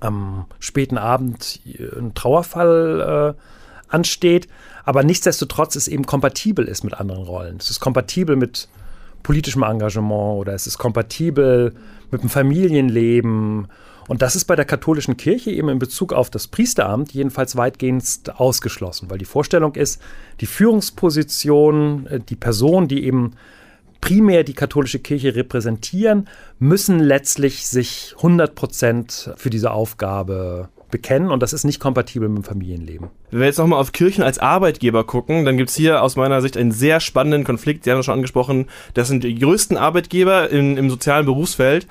am 0.00 0.46
späten 0.58 0.98
Abend 0.98 1.60
ein 1.64 2.14
Trauerfall 2.14 3.36
äh, 3.36 3.92
ansteht, 3.92 4.48
aber 4.84 5.02
nichtsdestotrotz 5.02 5.76
es 5.76 5.88
eben 5.88 6.06
kompatibel 6.06 6.66
ist 6.66 6.82
mit 6.84 6.94
anderen 6.94 7.22
Rollen. 7.22 7.56
Es 7.58 7.70
ist 7.70 7.80
kompatibel 7.80 8.36
mit 8.36 8.68
politischem 9.22 9.62
Engagement 9.62 10.40
oder 10.40 10.54
es 10.54 10.66
ist 10.66 10.78
kompatibel 10.78 11.74
mit 12.10 12.22
dem 12.22 12.30
Familienleben 12.30 13.68
und 14.08 14.22
das 14.22 14.34
ist 14.34 14.46
bei 14.46 14.56
der 14.56 14.64
katholischen 14.64 15.16
Kirche 15.16 15.50
eben 15.50 15.68
in 15.68 15.78
Bezug 15.78 16.12
auf 16.12 16.30
das 16.30 16.48
Priesteramt 16.48 17.12
jedenfalls 17.12 17.56
weitgehend 17.56 18.04
ausgeschlossen, 18.34 19.10
weil 19.10 19.18
die 19.18 19.26
Vorstellung 19.26 19.74
ist, 19.74 20.00
die 20.40 20.46
Führungsposition, 20.46 22.06
äh, 22.06 22.20
die 22.20 22.36
Personen, 22.36 22.88
die 22.88 23.04
eben 23.04 23.34
primär 24.00 24.44
die 24.44 24.54
katholische 24.54 24.98
Kirche 24.98 25.34
repräsentieren, 25.34 26.28
müssen 26.58 27.00
letztlich 27.00 27.66
sich 27.66 28.14
100 28.16 28.54
Prozent 28.54 29.32
für 29.36 29.50
diese 29.50 29.72
Aufgabe 29.72 30.68
bekennen 30.90 31.30
und 31.30 31.42
das 31.42 31.52
ist 31.52 31.64
nicht 31.64 31.80
kompatibel 31.80 32.28
mit 32.28 32.38
dem 32.38 32.44
Familienleben. 32.44 33.08
Wenn 33.30 33.40
wir 33.40 33.46
jetzt 33.46 33.58
nochmal 33.58 33.80
auf 33.80 33.92
Kirchen 33.92 34.24
als 34.24 34.38
Arbeitgeber 34.38 35.04
gucken, 35.04 35.44
dann 35.44 35.58
gibt 35.58 35.68
es 35.68 35.76
hier 35.76 36.02
aus 36.02 36.16
meiner 36.16 36.40
Sicht 36.40 36.56
einen 36.56 36.72
sehr 36.72 37.00
spannenden 37.00 37.44
Konflikt. 37.44 37.84
Sie 37.84 37.90
haben 37.90 37.98
es 37.98 38.06
schon 38.06 38.14
angesprochen, 38.14 38.66
das 38.94 39.08
sind 39.08 39.24
die 39.24 39.38
größten 39.38 39.76
Arbeitgeber 39.76 40.48
in, 40.48 40.78
im 40.78 40.88
sozialen 40.88 41.26
Berufsfeld 41.26 41.86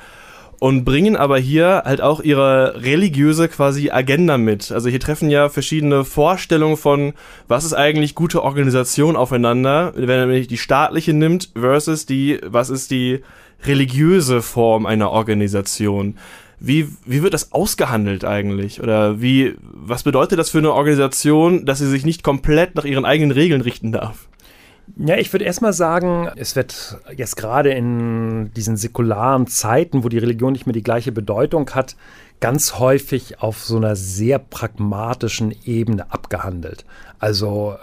und 0.59 0.85
bringen 0.85 1.15
aber 1.15 1.37
hier 1.37 1.83
halt 1.85 2.01
auch 2.01 2.19
ihre 2.19 2.81
religiöse 2.83 3.47
quasi 3.47 3.91
Agenda 3.91 4.37
mit. 4.37 4.71
Also 4.71 4.89
hier 4.89 4.99
treffen 4.99 5.29
ja 5.29 5.49
verschiedene 5.49 6.03
Vorstellungen 6.03 6.77
von, 6.77 7.13
was 7.47 7.63
ist 7.63 7.73
eigentlich 7.73 8.15
gute 8.15 8.43
Organisation 8.43 9.15
aufeinander, 9.15 9.93
wenn 9.95 10.29
man 10.29 10.41
die 10.41 10.57
staatliche 10.57 11.13
nimmt 11.13 11.49
versus 11.55 12.05
die, 12.05 12.39
was 12.43 12.69
ist 12.69 12.91
die 12.91 13.21
religiöse 13.65 14.41
Form 14.41 14.85
einer 14.85 15.11
Organisation. 15.11 16.17
Wie, 16.59 16.87
wie 17.05 17.21
wird 17.21 17.35
das 17.35 17.51
ausgehandelt 17.51 18.25
eigentlich? 18.25 18.81
Oder 18.81 19.21
wie, 19.21 19.53
was 19.61 20.01
bedeutet 20.01 20.39
das 20.39 20.49
für 20.49 20.57
eine 20.57 20.73
Organisation, 20.73 21.65
dass 21.65 21.79
sie 21.79 21.87
sich 21.87 22.03
nicht 22.03 22.23
komplett 22.23 22.73
nach 22.73 22.85
ihren 22.85 23.05
eigenen 23.05 23.31
Regeln 23.31 23.61
richten 23.61 23.91
darf? 23.91 24.26
Ja, 24.95 25.17
ich 25.17 25.33
würde 25.33 25.45
erstmal 25.45 25.73
sagen, 25.73 26.29
es 26.35 26.55
wird 26.55 26.97
jetzt 27.15 27.35
gerade 27.35 27.71
in 27.71 28.51
diesen 28.53 28.77
säkularen 28.77 29.47
Zeiten, 29.47 30.03
wo 30.03 30.09
die 30.09 30.17
Religion 30.17 30.53
nicht 30.53 30.65
mehr 30.65 30.73
die 30.73 30.83
gleiche 30.83 31.11
Bedeutung 31.11 31.69
hat, 31.71 31.95
ganz 32.39 32.79
häufig 32.79 33.41
auf 33.41 33.63
so 33.63 33.77
einer 33.77 33.95
sehr 33.95 34.39
pragmatischen 34.39 35.53
Ebene 35.65 36.11
abgehandelt. 36.11 36.85
Also 37.19 37.75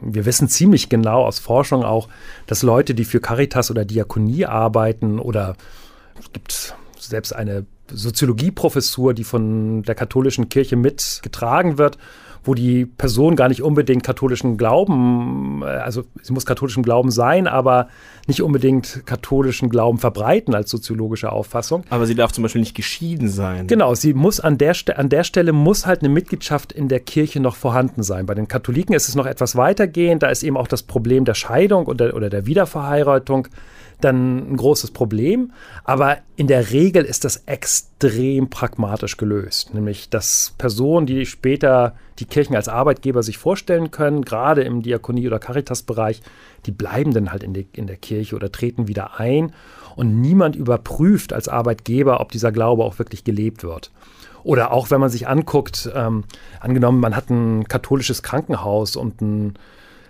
wir 0.00 0.26
wissen 0.26 0.48
ziemlich 0.48 0.88
genau 0.88 1.24
aus 1.24 1.38
Forschung 1.38 1.84
auch, 1.84 2.08
dass 2.46 2.62
Leute, 2.62 2.94
die 2.94 3.04
für 3.04 3.20
Caritas 3.20 3.70
oder 3.70 3.84
Diakonie 3.84 4.44
arbeiten 4.44 5.20
oder 5.20 5.56
es 6.18 6.32
gibt 6.32 6.74
selbst 6.98 7.34
eine 7.34 7.64
Soziologieprofessur, 7.90 9.14
die 9.14 9.24
von 9.24 9.82
der 9.82 9.94
katholischen 9.94 10.48
Kirche 10.48 10.76
mitgetragen 10.76 11.78
wird, 11.78 11.96
wo 12.44 12.54
die 12.54 12.86
Person 12.86 13.36
gar 13.36 13.48
nicht 13.48 13.62
unbedingt 13.62 14.02
katholischen 14.02 14.56
Glauben, 14.56 15.62
äh, 15.62 15.66
also 15.66 16.04
sie 16.22 16.32
muss 16.32 16.46
katholischen 16.46 16.82
Glauben 16.82 17.10
sein, 17.10 17.46
aber 17.46 17.88
nicht 18.26 18.42
unbedingt 18.42 19.02
katholischen 19.06 19.70
Glauben 19.70 19.98
verbreiten 19.98 20.54
als 20.54 20.70
soziologische 20.70 21.32
Auffassung. 21.32 21.84
Aber 21.90 22.06
sie 22.06 22.14
darf 22.14 22.32
zum 22.32 22.42
Beispiel 22.42 22.60
nicht 22.60 22.74
geschieden 22.74 23.28
sein. 23.28 23.66
Genau, 23.66 23.94
sie 23.94 24.14
muss 24.14 24.40
an 24.40 24.58
der, 24.58 24.74
an 24.96 25.08
der 25.08 25.24
Stelle 25.24 25.52
muss 25.52 25.86
halt 25.86 26.00
eine 26.00 26.08
Mitgliedschaft 26.08 26.72
in 26.72 26.88
der 26.88 27.00
Kirche 27.00 27.40
noch 27.40 27.56
vorhanden 27.56 28.02
sein. 28.02 28.26
Bei 28.26 28.34
den 28.34 28.48
Katholiken 28.48 28.94
ist 28.94 29.08
es 29.08 29.14
noch 29.14 29.26
etwas 29.26 29.56
weitergehend, 29.56 30.22
da 30.22 30.28
ist 30.28 30.42
eben 30.42 30.56
auch 30.56 30.68
das 30.68 30.82
Problem 30.82 31.24
der 31.24 31.34
Scheidung 31.34 31.86
oder, 31.86 32.14
oder 32.14 32.30
der 32.30 32.46
Wiederverheiratung 32.46 33.48
dann 34.00 34.52
ein 34.52 34.56
großes 34.56 34.92
Problem. 34.92 35.52
Aber 35.84 36.18
in 36.36 36.46
der 36.46 36.70
Regel 36.70 37.04
ist 37.04 37.24
das 37.24 37.42
extrem 37.46 38.50
pragmatisch 38.50 39.16
gelöst. 39.16 39.74
Nämlich, 39.74 40.08
dass 40.08 40.54
Personen, 40.58 41.06
die 41.06 41.26
später 41.26 41.94
die 42.18 42.24
Kirchen 42.26 42.56
als 42.56 42.68
Arbeitgeber 42.68 43.22
sich 43.22 43.38
vorstellen 43.38 43.90
können, 43.90 44.24
gerade 44.24 44.62
im 44.62 44.82
Diakonie- 44.82 45.26
oder 45.26 45.38
Caritas-Bereich, 45.38 46.22
die 46.66 46.72
bleiben 46.72 47.12
dann 47.12 47.32
halt 47.32 47.42
in, 47.42 47.54
die, 47.54 47.66
in 47.72 47.86
der 47.86 47.96
Kirche 47.96 48.36
oder 48.36 48.50
treten 48.50 48.88
wieder 48.88 49.18
ein. 49.18 49.52
Und 49.96 50.20
niemand 50.20 50.54
überprüft 50.54 51.32
als 51.32 51.48
Arbeitgeber, 51.48 52.20
ob 52.20 52.30
dieser 52.30 52.52
Glaube 52.52 52.84
auch 52.84 52.98
wirklich 52.98 53.24
gelebt 53.24 53.64
wird. 53.64 53.90
Oder 54.44 54.72
auch 54.72 54.90
wenn 54.90 55.00
man 55.00 55.10
sich 55.10 55.26
anguckt, 55.26 55.90
ähm, 55.94 56.24
angenommen, 56.60 57.00
man 57.00 57.16
hat 57.16 57.30
ein 57.30 57.66
katholisches 57.66 58.22
Krankenhaus 58.22 58.96
und 58.96 59.20
ein 59.20 59.58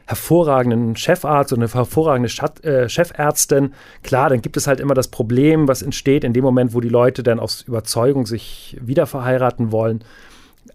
hervorragenden 0.09 0.97
Chefarzt 0.97 1.53
und 1.53 1.61
eine 1.63 1.71
hervorragende 1.71 2.31
Schat 2.31 2.65
äh, 2.65 2.89
Chefärztin, 2.89 3.75
klar, 4.03 4.31
dann 4.31 4.41
gibt 4.41 4.57
es 4.57 4.67
halt 4.67 4.81
immer 4.81 4.95
das 4.95 5.09
Problem, 5.09 5.69
was 5.69 5.83
entsteht 5.83 6.25
in 6.25 6.33
dem 6.33 6.43
Moment, 6.43 6.73
wo 6.73 6.81
die 6.81 6.89
Leute 6.89 7.23
dann 7.23 7.39
aus 7.39 7.61
Überzeugung 7.63 8.25
sich 8.25 8.79
wieder 8.81 9.07
verheiraten 9.07 9.71
wollen. 9.71 10.03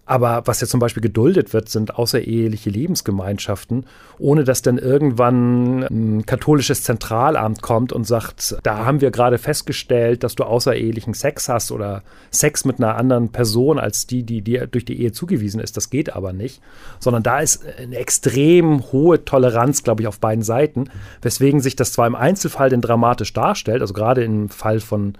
Aber 0.06 0.42
was 0.44 0.60
ja 0.60 0.66
zum 0.66 0.80
Beispiel 0.80 1.02
geduldet 1.02 1.54
wird, 1.54 1.70
sind 1.70 1.94
außereheliche 1.94 2.68
Lebensgemeinschaften, 2.68 3.86
ohne 4.18 4.44
dass 4.44 4.60
dann 4.60 4.76
irgendwann 4.76 5.82
ein 5.84 6.26
katholisches 6.26 6.82
Zentralamt 6.82 7.62
kommt 7.62 7.92
und 7.92 8.04
sagt, 8.04 8.56
da 8.62 8.84
haben 8.84 9.00
wir 9.00 9.10
gerade 9.10 9.38
festgestellt, 9.38 10.22
dass 10.22 10.34
du 10.34 10.44
außerehelichen 10.44 11.14
Sex 11.14 11.48
hast 11.48 11.72
oder 11.72 12.02
Sex 12.30 12.66
mit 12.66 12.78
einer 12.78 12.96
anderen 12.96 13.30
Person 13.30 13.78
als 13.78 14.06
die, 14.06 14.24
die 14.24 14.42
dir 14.42 14.66
durch 14.66 14.84
die 14.84 15.00
Ehe 15.00 15.12
zugewiesen 15.12 15.60
ist. 15.60 15.78
Das 15.78 15.88
geht 15.88 16.14
aber 16.14 16.34
nicht. 16.34 16.60
Sondern 16.98 17.22
da 17.22 17.40
ist 17.40 17.64
eine 17.78 17.96
extrem 17.96 18.92
hohe 18.92 19.24
Toleranz, 19.24 19.84
glaube 19.84 20.02
ich, 20.02 20.08
auf 20.08 20.20
beiden 20.20 20.44
Seiten, 20.44 20.90
weswegen 21.22 21.60
sich 21.60 21.76
das 21.76 21.92
zwar 21.92 22.06
im 22.06 22.14
Einzelfall 22.14 22.68
denn 22.68 22.82
dramatisch 22.82 23.32
darstellt, 23.32 23.80
also 23.80 23.94
gerade 23.94 24.22
im 24.22 24.50
Fall 24.50 24.80
von 24.80 25.14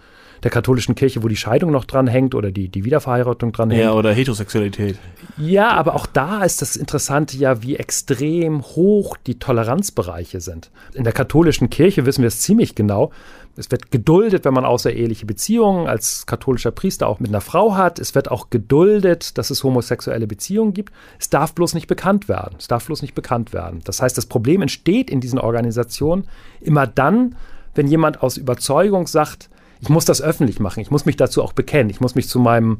der 0.44 0.50
katholischen 0.50 0.94
Kirche, 0.94 1.22
wo 1.22 1.28
die 1.28 1.36
Scheidung 1.36 1.70
noch 1.70 1.86
dran 1.86 2.06
hängt 2.06 2.34
oder 2.34 2.52
die, 2.52 2.68
die 2.68 2.84
Wiederverheiratung 2.84 3.52
dran 3.52 3.70
hängt. 3.70 3.82
Ja, 3.82 3.92
oder 3.94 4.12
Heterosexualität. 4.12 4.98
Ja, 5.38 5.70
aber 5.70 5.94
auch 5.94 6.06
da 6.06 6.44
ist 6.44 6.60
das 6.60 6.76
Interessante 6.76 7.36
ja, 7.38 7.62
wie 7.62 7.76
extrem 7.76 8.62
hoch 8.62 9.16
die 9.26 9.38
Toleranzbereiche 9.38 10.40
sind. 10.40 10.70
In 10.92 11.04
der 11.04 11.14
katholischen 11.14 11.70
Kirche 11.70 12.04
wissen 12.04 12.20
wir 12.20 12.28
es 12.28 12.42
ziemlich 12.42 12.74
genau. 12.74 13.10
Es 13.56 13.70
wird 13.70 13.90
geduldet, 13.90 14.44
wenn 14.44 14.52
man 14.52 14.66
außereheliche 14.66 15.24
Beziehungen 15.24 15.86
als 15.86 16.26
katholischer 16.26 16.72
Priester 16.72 17.06
auch 17.06 17.20
mit 17.20 17.30
einer 17.30 17.40
Frau 17.40 17.74
hat. 17.74 17.98
Es 17.98 18.14
wird 18.14 18.30
auch 18.30 18.50
geduldet, 18.50 19.38
dass 19.38 19.48
es 19.50 19.64
homosexuelle 19.64 20.26
Beziehungen 20.26 20.74
gibt. 20.74 20.92
Es 21.18 21.30
darf 21.30 21.54
bloß 21.54 21.72
nicht 21.72 21.86
bekannt 21.86 22.28
werden. 22.28 22.56
Es 22.58 22.68
darf 22.68 22.86
bloß 22.86 23.00
nicht 23.00 23.14
bekannt 23.14 23.54
werden. 23.54 23.80
Das 23.84 24.02
heißt, 24.02 24.18
das 24.18 24.26
Problem 24.26 24.60
entsteht 24.60 25.08
in 25.08 25.20
diesen 25.20 25.38
Organisationen 25.38 26.26
immer 26.60 26.86
dann, 26.86 27.36
wenn 27.74 27.86
jemand 27.86 28.22
aus 28.22 28.36
Überzeugung 28.36 29.06
sagt, 29.06 29.48
ich 29.80 29.88
muss 29.88 30.04
das 30.04 30.22
öffentlich 30.22 30.60
machen, 30.60 30.80
ich 30.80 30.90
muss 30.90 31.06
mich 31.06 31.16
dazu 31.16 31.42
auch 31.42 31.52
bekennen, 31.52 31.90
ich 31.90 32.00
muss 32.00 32.14
mich 32.14 32.28
zu 32.28 32.38
meinem 32.38 32.78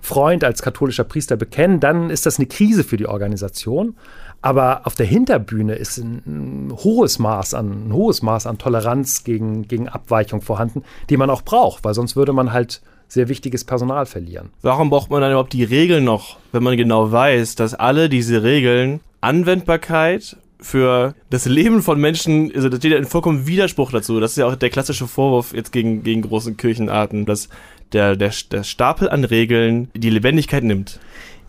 Freund 0.00 0.42
als 0.44 0.62
katholischer 0.62 1.04
Priester 1.04 1.36
bekennen, 1.36 1.80
dann 1.80 2.10
ist 2.10 2.26
das 2.26 2.38
eine 2.38 2.46
Krise 2.46 2.84
für 2.84 2.96
die 2.96 3.06
Organisation. 3.06 3.94
Aber 4.40 4.86
auf 4.86 4.96
der 4.96 5.06
Hinterbühne 5.06 5.74
ist 5.74 5.98
ein, 5.98 6.72
hohes 6.82 7.18
Maß 7.20 7.54
an, 7.54 7.88
ein 7.88 7.92
hohes 7.92 8.22
Maß 8.22 8.46
an 8.46 8.58
Toleranz 8.58 9.22
gegen, 9.22 9.68
gegen 9.68 9.88
Abweichung 9.88 10.40
vorhanden, 10.40 10.82
die 11.10 11.16
man 11.16 11.30
auch 11.30 11.42
braucht, 11.42 11.84
weil 11.84 11.94
sonst 11.94 12.16
würde 12.16 12.32
man 12.32 12.52
halt 12.52 12.82
sehr 13.06 13.28
wichtiges 13.28 13.64
Personal 13.64 14.06
verlieren. 14.06 14.50
Warum 14.62 14.90
braucht 14.90 15.10
man 15.10 15.20
dann 15.20 15.30
überhaupt 15.30 15.52
die 15.52 15.64
Regeln 15.64 16.02
noch, 16.02 16.38
wenn 16.50 16.62
man 16.62 16.76
genau 16.76 17.12
weiß, 17.12 17.54
dass 17.54 17.74
alle 17.74 18.08
diese 18.08 18.42
Regeln 18.42 19.00
Anwendbarkeit 19.20 20.36
für 20.62 21.14
das 21.30 21.44
Leben 21.46 21.82
von 21.82 22.00
Menschen, 22.00 22.52
also 22.54 22.68
das 22.68 22.78
steht 22.78 22.92
ja 22.92 22.98
in 22.98 23.04
vollkommen 23.04 23.46
Widerspruch 23.46 23.90
dazu. 23.92 24.20
Das 24.20 24.32
ist 24.32 24.36
ja 24.38 24.46
auch 24.46 24.56
der 24.56 24.70
klassische 24.70 25.06
Vorwurf 25.06 25.52
jetzt 25.52 25.72
gegen, 25.72 26.02
gegen 26.02 26.22
großen 26.22 26.56
Kirchenarten, 26.56 27.26
dass 27.26 27.48
der, 27.92 28.16
der, 28.16 28.32
der 28.50 28.62
Stapel 28.62 29.08
an 29.08 29.24
Regeln 29.24 29.90
die 29.94 30.10
Lebendigkeit 30.10 30.64
nimmt. 30.64 30.98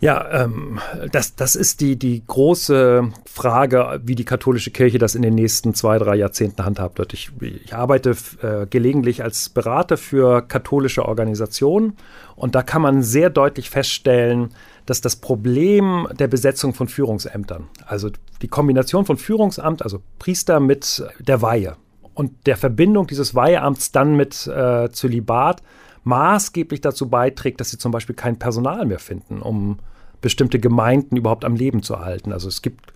Ja, 0.00 0.44
ähm, 0.44 0.80
das, 1.12 1.34
das 1.34 1.56
ist 1.56 1.80
die, 1.80 1.96
die 1.96 2.22
große 2.26 3.10
Frage, 3.24 4.00
wie 4.04 4.14
die 4.14 4.26
katholische 4.26 4.70
Kirche 4.70 4.98
das 4.98 5.14
in 5.14 5.22
den 5.22 5.34
nächsten 5.34 5.72
zwei, 5.72 5.98
drei 5.98 6.16
Jahrzehnten 6.16 6.64
handhabt 6.64 6.98
wird. 6.98 7.14
Ich, 7.14 7.30
ich 7.40 7.74
arbeite 7.74 8.14
äh, 8.42 8.66
gelegentlich 8.66 9.22
als 9.22 9.48
Berater 9.48 9.96
für 9.96 10.42
katholische 10.42 11.06
Organisationen 11.06 11.96
und 12.36 12.54
da 12.54 12.62
kann 12.62 12.82
man 12.82 13.02
sehr 13.02 13.30
deutlich 13.30 13.70
feststellen, 13.70 14.50
dass 14.86 15.00
das 15.00 15.16
Problem 15.16 16.06
der 16.18 16.28
Besetzung 16.28 16.74
von 16.74 16.88
Führungsämtern, 16.88 17.68
also 17.86 18.10
die 18.42 18.48
Kombination 18.48 19.06
von 19.06 19.16
Führungsamt, 19.16 19.82
also 19.82 20.00
Priester 20.18 20.60
mit 20.60 21.04
der 21.18 21.42
Weihe 21.42 21.76
und 22.14 22.46
der 22.46 22.56
Verbindung 22.56 23.06
dieses 23.06 23.34
Weiheamts 23.34 23.92
dann 23.92 24.16
mit 24.16 24.46
äh, 24.46 24.90
Zölibat 24.90 25.62
maßgeblich 26.04 26.80
dazu 26.80 27.08
beiträgt, 27.08 27.60
dass 27.60 27.70
sie 27.70 27.78
zum 27.78 27.92
Beispiel 27.92 28.14
kein 28.14 28.38
Personal 28.38 28.84
mehr 28.84 28.98
finden, 28.98 29.40
um 29.40 29.78
bestimmte 30.20 30.58
Gemeinden 30.58 31.16
überhaupt 31.16 31.44
am 31.44 31.56
Leben 31.56 31.82
zu 31.82 31.94
erhalten. 31.94 32.32
Also 32.32 32.48
es 32.48 32.62
gibt 32.62 32.92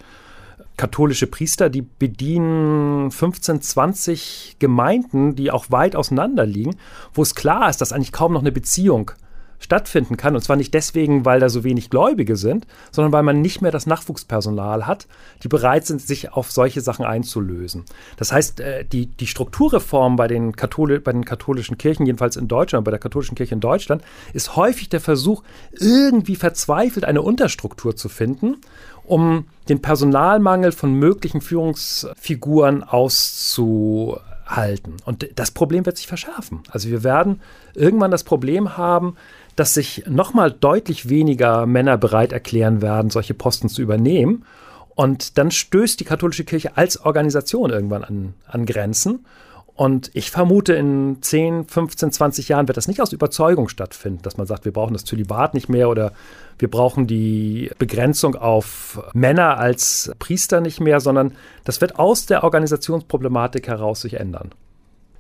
katholische 0.77 1.27
Priester, 1.27 1.71
die 1.71 1.83
bedienen 1.83 3.11
15, 3.11 3.61
20 3.63 4.57
Gemeinden, 4.59 5.35
die 5.35 5.51
auch 5.51 5.71
weit 5.71 5.97
auseinander 5.97 6.47
liegen, 6.47 6.77
wo 7.13 7.23
es 7.23 7.35
klar 7.35 7.69
ist, 7.69 7.81
dass 7.81 7.93
eigentlich 7.93 8.13
kaum 8.13 8.33
noch 8.33 8.41
eine 8.41 8.53
Beziehung 8.53 9.11
äh, 9.11 9.28
stattfinden 9.59 10.17
kann. 10.17 10.35
Und 10.35 10.43
zwar 10.43 10.57
nicht 10.57 10.75
deswegen, 10.75 11.25
weil 11.25 11.41
da 11.41 11.49
so 11.49 11.65
wenig 11.65 11.91
Gläubige 11.91 12.37
sind, 12.37 12.67
sondern 12.91 13.13
weil 13.13 13.23
man 13.23 13.41
nicht 13.41 13.61
mehr 13.61 13.71
das 13.71 13.87
Nachwuchspersonal 13.87 14.87
hat, 14.87 15.07
die 15.43 15.49
bereit 15.49 15.87
sind, 15.87 16.01
sich 16.01 16.33
auf 16.33 16.51
solche 16.51 16.81
Sachen 16.81 17.05
einzulösen. 17.05 17.85
Das 18.17 18.33
heißt, 18.33 18.61
äh, 18.61 18.85
die, 18.85 19.07
die 19.07 19.27
Strukturreform 19.27 20.17
bei 20.17 20.29
den, 20.29 20.55
Katholi 20.55 20.99
bei 21.01 21.13
den 21.13 21.25
katholischen 21.25 21.79
Kirchen, 21.79 22.07
jedenfalls 22.07 22.37
in 22.37 22.49
Deutschland, 22.49 22.85
bei 22.85 22.91
der 22.91 23.01
katholischen 23.01 23.35
Kirche 23.35 23.55
in 23.55 23.61
Deutschland, 23.61 24.03
ist 24.33 24.57
häufig 24.57 24.89
der 24.89 25.01
Versuch, 25.01 25.43
irgendwie 25.73 26.37
verzweifelt 26.37 27.05
eine 27.05 27.23
Unterstruktur 27.23 27.97
zu 27.97 28.09
finden, 28.09 28.59
um 29.05 29.47
den 29.69 29.83
Personalmangel 29.83 30.73
von 30.73 30.95
möglichen 30.95 31.41
Führungsfiguren 31.41 32.85
auszuhalten. 32.85 34.97
Und 35.05 35.29
das 35.37 35.51
Problem 35.51 35.87
wird 35.87 35.97
sich 35.97 36.07
verschärfen. 36.07 36.61
Also 36.71 36.91
wir 36.91 37.05
werden 37.05 37.41
irgendwann 37.75 38.11
das 38.11 38.25
Problem 38.25 38.77
haben, 38.77 39.17
dass 39.59 39.75
sich 39.75 40.05
nochmal 40.07 40.53
deutlich 40.53 41.09
weniger 41.09 41.67
Männer 41.67 41.99
bereit 41.99 42.33
erklären 42.33 42.81
werden, 42.81 43.11
solche 43.11 43.35
Posten 43.35 43.69
zu 43.69 43.83
übernehmen. 43.83 44.45
Und 44.95 45.37
dann 45.37 45.51
stößt 45.51 45.99
die 45.99 46.05
katholische 46.05 46.45
Kirche 46.45 46.77
als 46.77 47.05
Organisation 47.05 47.71
irgendwann 47.71 48.05
an, 48.05 48.35
an 48.47 48.67
Grenzen. 48.67 49.25
Und 49.75 50.11
ich 50.15 50.31
vermute, 50.31 50.75
in 50.75 51.19
10, 51.21 51.67
15, 51.67 52.13
20 52.13 52.49
Jahren 52.49 52.69
wird 52.69 52.77
das 52.77 52.89
nicht 52.89 53.01
aus 53.01 53.13
Überzeugung 53.13 53.69
stattfinden, 53.69 54.23
dass 54.23 54.37
man 54.37 54.47
sagt, 54.47 54.65
wir 54.65 54.73
brauchen 54.73 54.93
das 54.93 55.05
Zölibat 55.05 55.55
nicht 55.55 55.69
mehr 55.69 55.89
oder 55.89 56.13
wir 56.59 56.71
brauchen 56.71 57.07
die 57.07 57.71
Begrenzung 57.79 58.35
auf 58.37 59.01
Männer 59.13 59.59
als 59.59 60.13
Priester 60.19 60.61
nicht 60.61 60.81
mehr, 60.81 61.01
sondern 61.01 61.33
das 61.65 61.81
wird 61.81 61.99
aus 61.99 62.27
der 62.27 62.45
Organisationsproblematik 62.45 63.69
heraus 63.69 64.01
sich 64.01 64.15
ändern. 64.15 64.51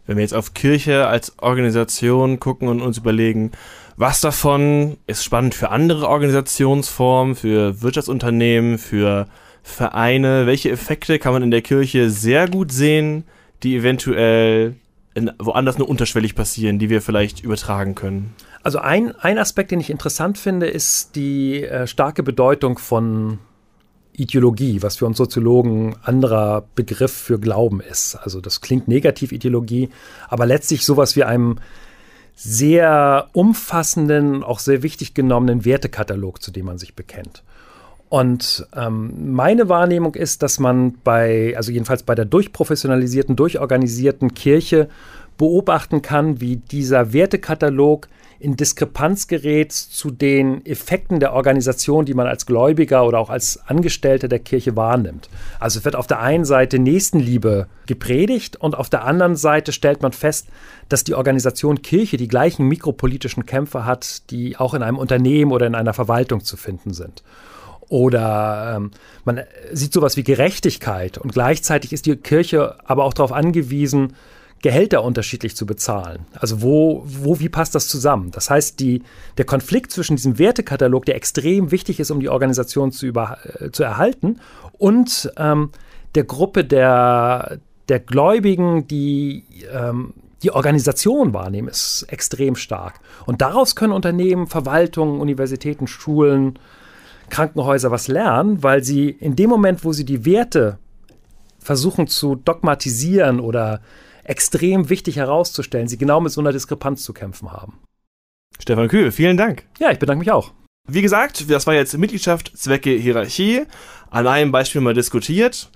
Wenn 0.08 0.16
wir 0.16 0.22
jetzt 0.22 0.34
auf 0.34 0.54
Kirche 0.54 1.06
als 1.06 1.38
Organisation 1.38 2.40
gucken 2.40 2.68
und 2.68 2.80
uns 2.80 2.96
überlegen, 2.96 3.52
was 3.98 4.22
davon 4.22 4.96
ist 5.06 5.22
spannend 5.22 5.54
für 5.54 5.68
andere 5.68 6.08
Organisationsformen, 6.08 7.34
für 7.36 7.82
Wirtschaftsunternehmen, 7.82 8.78
für 8.78 9.28
Vereine? 9.62 10.46
Welche 10.46 10.70
Effekte 10.70 11.18
kann 11.18 11.34
man 11.34 11.42
in 11.42 11.50
der 11.50 11.60
Kirche 11.60 12.08
sehr 12.08 12.48
gut 12.48 12.72
sehen, 12.72 13.24
die 13.62 13.76
eventuell 13.76 14.76
in, 15.12 15.30
woanders 15.38 15.76
nur 15.76 15.90
unterschwellig 15.90 16.34
passieren, 16.34 16.78
die 16.78 16.88
wir 16.88 17.02
vielleicht 17.02 17.44
übertragen 17.44 17.94
können? 17.94 18.34
Also 18.62 18.78
ein, 18.78 19.14
ein 19.16 19.36
Aspekt, 19.36 19.72
den 19.72 19.80
ich 19.80 19.90
interessant 19.90 20.38
finde, 20.38 20.68
ist 20.68 21.16
die 21.16 21.64
äh, 21.64 21.86
starke 21.86 22.22
Bedeutung 22.22 22.78
von 22.78 23.40
Ideologie, 24.18 24.82
was 24.82 24.96
für 24.96 25.06
uns 25.06 25.16
Soziologen 25.16 25.96
anderer 26.02 26.64
Begriff 26.74 27.12
für 27.12 27.38
Glauben 27.38 27.80
ist. 27.80 28.16
Also 28.16 28.40
das 28.40 28.60
klingt 28.60 28.88
negativ 28.88 29.32
Ideologie, 29.32 29.90
aber 30.28 30.44
letztlich 30.44 30.84
sowas 30.84 31.16
wie 31.16 31.24
einem 31.24 31.56
sehr 32.34 33.28
umfassenden, 33.32 34.44
auch 34.44 34.58
sehr 34.58 34.82
wichtig 34.82 35.14
genommenen 35.14 35.64
Wertekatalog, 35.64 36.42
zu 36.42 36.50
dem 36.50 36.66
man 36.66 36.78
sich 36.78 36.94
bekennt. 36.94 37.42
Und 38.08 38.66
ähm, 38.74 39.34
meine 39.34 39.68
Wahrnehmung 39.68 40.14
ist, 40.14 40.42
dass 40.42 40.58
man 40.58 40.94
bei, 41.04 41.54
also 41.56 41.72
jedenfalls 41.72 42.02
bei 42.02 42.14
der 42.14 42.24
durchprofessionalisierten, 42.24 43.36
durchorganisierten 43.36 44.34
Kirche 44.34 44.88
beobachten 45.36 46.00
kann, 46.00 46.40
wie 46.40 46.56
dieser 46.56 47.12
Wertekatalog 47.12 48.08
in 48.40 48.56
Diskrepanz 48.56 49.26
gerät 49.26 49.72
zu 49.72 50.10
den 50.10 50.64
Effekten 50.64 51.18
der 51.18 51.32
Organisation, 51.32 52.04
die 52.04 52.14
man 52.14 52.26
als 52.26 52.46
Gläubiger 52.46 53.04
oder 53.04 53.18
auch 53.18 53.30
als 53.30 53.58
Angestellter 53.66 54.28
der 54.28 54.38
Kirche 54.38 54.76
wahrnimmt. 54.76 55.28
Also 55.58 55.84
wird 55.84 55.96
auf 55.96 56.06
der 56.06 56.20
einen 56.20 56.44
Seite 56.44 56.78
Nächstenliebe 56.78 57.66
gepredigt 57.86 58.56
und 58.56 58.76
auf 58.76 58.88
der 58.88 59.04
anderen 59.04 59.34
Seite 59.34 59.72
stellt 59.72 60.02
man 60.02 60.12
fest, 60.12 60.46
dass 60.88 61.02
die 61.02 61.14
Organisation 61.14 61.82
Kirche 61.82 62.16
die 62.16 62.28
gleichen 62.28 62.66
mikropolitischen 62.66 63.44
Kämpfe 63.44 63.84
hat, 63.84 64.30
die 64.30 64.56
auch 64.56 64.74
in 64.74 64.82
einem 64.82 64.98
Unternehmen 64.98 65.50
oder 65.50 65.66
in 65.66 65.74
einer 65.74 65.94
Verwaltung 65.94 66.44
zu 66.44 66.56
finden 66.56 66.92
sind. 66.92 67.24
Oder 67.88 68.74
ähm, 68.76 68.90
man 69.24 69.40
sieht 69.72 69.92
sowas 69.92 70.16
wie 70.16 70.22
Gerechtigkeit 70.22 71.18
und 71.18 71.32
gleichzeitig 71.32 71.92
ist 71.92 72.06
die 72.06 72.16
Kirche 72.16 72.76
aber 72.84 73.04
auch 73.04 73.14
darauf 73.14 73.32
angewiesen, 73.32 74.14
Gehälter 74.60 75.04
unterschiedlich 75.04 75.54
zu 75.54 75.66
bezahlen. 75.66 76.26
Also 76.34 76.62
wo, 76.62 77.02
wo, 77.06 77.38
wie 77.38 77.48
passt 77.48 77.74
das 77.74 77.88
zusammen? 77.88 78.30
Das 78.32 78.50
heißt, 78.50 78.80
die, 78.80 79.02
der 79.36 79.44
Konflikt 79.44 79.92
zwischen 79.92 80.16
diesem 80.16 80.38
Wertekatalog, 80.38 81.04
der 81.04 81.16
extrem 81.16 81.70
wichtig 81.70 82.00
ist, 82.00 82.10
um 82.10 82.20
die 82.20 82.28
Organisation 82.28 82.90
zu, 82.90 83.06
über, 83.06 83.38
äh, 83.60 83.70
zu 83.70 83.84
erhalten, 83.84 84.40
und 84.72 85.32
ähm, 85.36 85.70
der 86.14 86.24
Gruppe 86.24 86.64
der, 86.64 87.58
der 87.88 88.00
Gläubigen, 88.00 88.86
die 88.86 89.44
ähm, 89.72 90.14
die 90.42 90.52
Organisation 90.52 91.34
wahrnehmen, 91.34 91.68
ist 91.68 92.06
extrem 92.08 92.54
stark. 92.54 93.00
Und 93.26 93.40
daraus 93.40 93.74
können 93.74 93.92
Unternehmen, 93.92 94.46
Verwaltungen, 94.46 95.20
Universitäten, 95.20 95.88
Schulen, 95.88 96.58
Krankenhäuser 97.28 97.90
was 97.90 98.08
lernen, 98.08 98.62
weil 98.62 98.84
sie 98.84 99.10
in 99.10 99.36
dem 99.36 99.50
Moment, 99.50 99.84
wo 99.84 99.92
sie 99.92 100.04
die 100.04 100.24
Werte 100.24 100.78
versuchen 101.58 102.06
zu 102.06 102.36
dogmatisieren 102.36 103.40
oder 103.40 103.80
extrem 104.28 104.90
wichtig 104.90 105.16
herauszustellen, 105.16 105.88
sie 105.88 105.98
genau 105.98 106.20
mit 106.20 106.32
so 106.32 106.40
einer 106.40 106.52
Diskrepanz 106.52 107.02
zu 107.02 107.12
kämpfen 107.12 107.50
haben. 107.50 107.80
Stefan 108.60 108.88
Kühl, 108.88 109.10
vielen 109.12 109.36
Dank. 109.36 109.64
Ja, 109.78 109.90
ich 109.90 109.98
bedanke 109.98 110.20
mich 110.20 110.30
auch. 110.30 110.52
Wie 110.86 111.02
gesagt, 111.02 111.50
das 111.50 111.66
war 111.66 111.74
jetzt 111.74 111.96
Mitgliedschaft, 111.96 112.52
Zwecke, 112.56 112.90
Hierarchie. 112.90 113.64
An 114.10 114.26
einem 114.26 114.52
Beispiel 114.52 114.80
mal 114.80 114.94
diskutiert. 114.94 115.70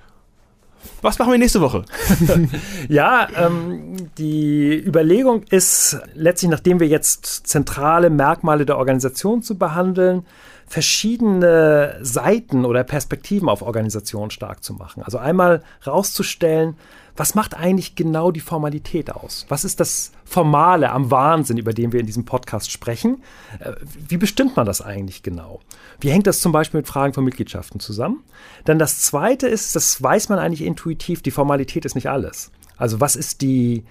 Was 1.01 1.19
machen 1.19 1.33
wir 1.33 1.39
nächste 1.39 1.61
Woche? 1.61 1.85
ja, 2.89 3.29
ähm, 3.37 4.09
die 4.19 4.75
Überlegung 4.75 5.45
ist 5.45 5.99
letztlich, 6.15 6.51
nachdem 6.51 6.81
wir 6.81 6.89
jetzt 6.89 7.47
zentrale 7.47 8.11
Merkmale 8.11 8.67
der 8.67 8.79
Organisation 8.79 9.43
zu 9.43 9.59
behandeln, 9.59 10.27
verschiedene 10.67 11.99
Seiten 12.01 12.65
oder 12.65 12.83
Perspektiven 12.83 13.49
auf 13.49 13.63
Organisation 13.63 14.31
stark 14.31 14.65
zu 14.65 14.73
machen. 14.73 15.03
Also 15.03 15.19
einmal 15.19 15.63
rauszustellen, 15.87 16.77
was 17.17 17.35
macht 17.35 17.55
eigentlich 17.55 17.95
genau 17.95 18.31
die 18.31 18.41
Formalität 18.41 19.13
aus? 19.13 19.47
Was 19.49 19.65
ist 19.65 19.81
das 19.81 20.13
Formale 20.25 20.91
am 20.91 21.11
Wahnsinn, 21.11 21.59
über 21.59 21.73
den 21.73 21.93
wir 21.93 22.01
in 22.01 22.07
diesem 22.07 22.25
Podcast 22.25 22.71
sprechen? 22.71 23.23
Äh, 23.59 23.73
wie 24.09 24.17
bestimmt 24.17 24.57
man 24.57 24.67
das 24.67 24.81
eigentlich 24.81 25.23
genau? 25.23 25.61
Wie 26.01 26.11
hängt 26.11 26.27
das 26.27 26.41
zum 26.41 26.53
Beispiel 26.53 26.79
mit 26.79 26.89
Fragen 26.89 27.13
von 27.13 27.25
Mitgliedschaften 27.25 27.81
zusammen? 27.81 28.23
Dann 28.65 28.79
das 28.79 29.01
Zweite 29.01 29.47
ist, 29.47 29.77
das 29.77 30.03
weiß 30.03 30.29
man 30.29 30.39
eigentlich 30.39 30.63
intuitiv, 30.63 31.23
die 31.23 31.31
Formalität 31.31 31.85
ist 31.85 31.95
nicht 31.95 32.09
alles. 32.09 32.51
Also 32.77 33.01
was 33.01 33.17
ist 33.17 33.43
die 33.43 33.85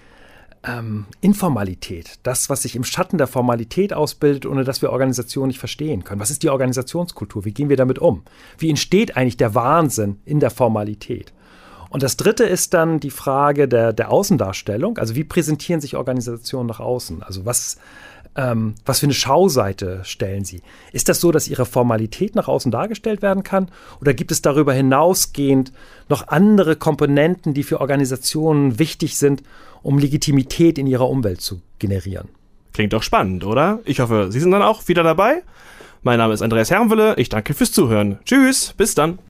ähm, 0.64 1.06
Informalität, 1.20 2.18
das, 2.22 2.48
was 2.48 2.62
sich 2.62 2.76
im 2.76 2.84
Schatten 2.84 3.18
der 3.18 3.26
Formalität 3.26 3.92
ausbildet, 3.92 4.46
ohne 4.46 4.64
dass 4.64 4.82
wir 4.82 4.90
Organisationen 4.90 5.48
nicht 5.48 5.58
verstehen 5.58 6.04
können. 6.04 6.20
Was 6.20 6.30
ist 6.30 6.42
die 6.42 6.50
Organisationskultur? 6.50 7.44
Wie 7.44 7.52
gehen 7.52 7.68
wir 7.68 7.76
damit 7.76 7.98
um? 7.98 8.22
Wie 8.58 8.70
entsteht 8.70 9.16
eigentlich 9.16 9.36
der 9.36 9.54
Wahnsinn 9.54 10.20
in 10.24 10.40
der 10.40 10.50
Formalität? 10.50 11.32
Und 11.92 12.02
das 12.02 12.16
Dritte 12.16 12.44
ist 12.44 12.74
dann 12.74 13.00
die 13.00 13.10
Frage 13.10 13.68
der, 13.68 13.92
der 13.92 14.10
Außendarstellung. 14.10 14.98
Also 14.98 15.14
wie 15.14 15.24
präsentieren 15.24 15.80
sich 15.80 15.96
Organisationen 15.96 16.66
nach 16.66 16.80
außen? 16.80 17.22
Also 17.22 17.44
was, 17.44 17.76
ähm, 18.34 18.74
was 18.86 19.00
für 19.00 19.06
eine 19.06 19.12
Schauseite 19.12 20.00
stellen 20.02 20.44
sie? 20.44 20.62
Ist 20.92 21.10
das 21.10 21.20
so, 21.20 21.32
dass 21.32 21.48
ihre 21.48 21.66
Formalität 21.66 22.34
nach 22.34 22.48
außen 22.48 22.72
dargestellt 22.72 23.20
werden 23.20 23.42
kann? 23.42 23.68
Oder 24.00 24.14
gibt 24.14 24.32
es 24.32 24.40
darüber 24.40 24.72
hinausgehend 24.72 25.72
noch 26.08 26.28
andere 26.28 26.76
Komponenten, 26.76 27.52
die 27.52 27.62
für 27.62 27.80
Organisationen 27.80 28.78
wichtig 28.78 29.18
sind 29.18 29.42
um 29.82 29.98
Legitimität 29.98 30.78
in 30.78 30.86
ihrer 30.86 31.08
Umwelt 31.08 31.40
zu 31.40 31.60
generieren. 31.78 32.28
Klingt 32.72 32.92
doch 32.92 33.02
spannend, 33.02 33.44
oder? 33.44 33.80
Ich 33.84 34.00
hoffe, 34.00 34.28
Sie 34.30 34.40
sind 34.40 34.52
dann 34.52 34.62
auch 34.62 34.88
wieder 34.88 35.02
dabei. 35.02 35.42
Mein 36.02 36.18
Name 36.18 36.34
ist 36.34 36.42
Andreas 36.42 36.70
Herrenwille. 36.70 37.14
Ich 37.16 37.28
danke 37.28 37.54
fürs 37.54 37.72
Zuhören. 37.72 38.18
Tschüss, 38.24 38.74
bis 38.76 38.94
dann. 38.94 39.18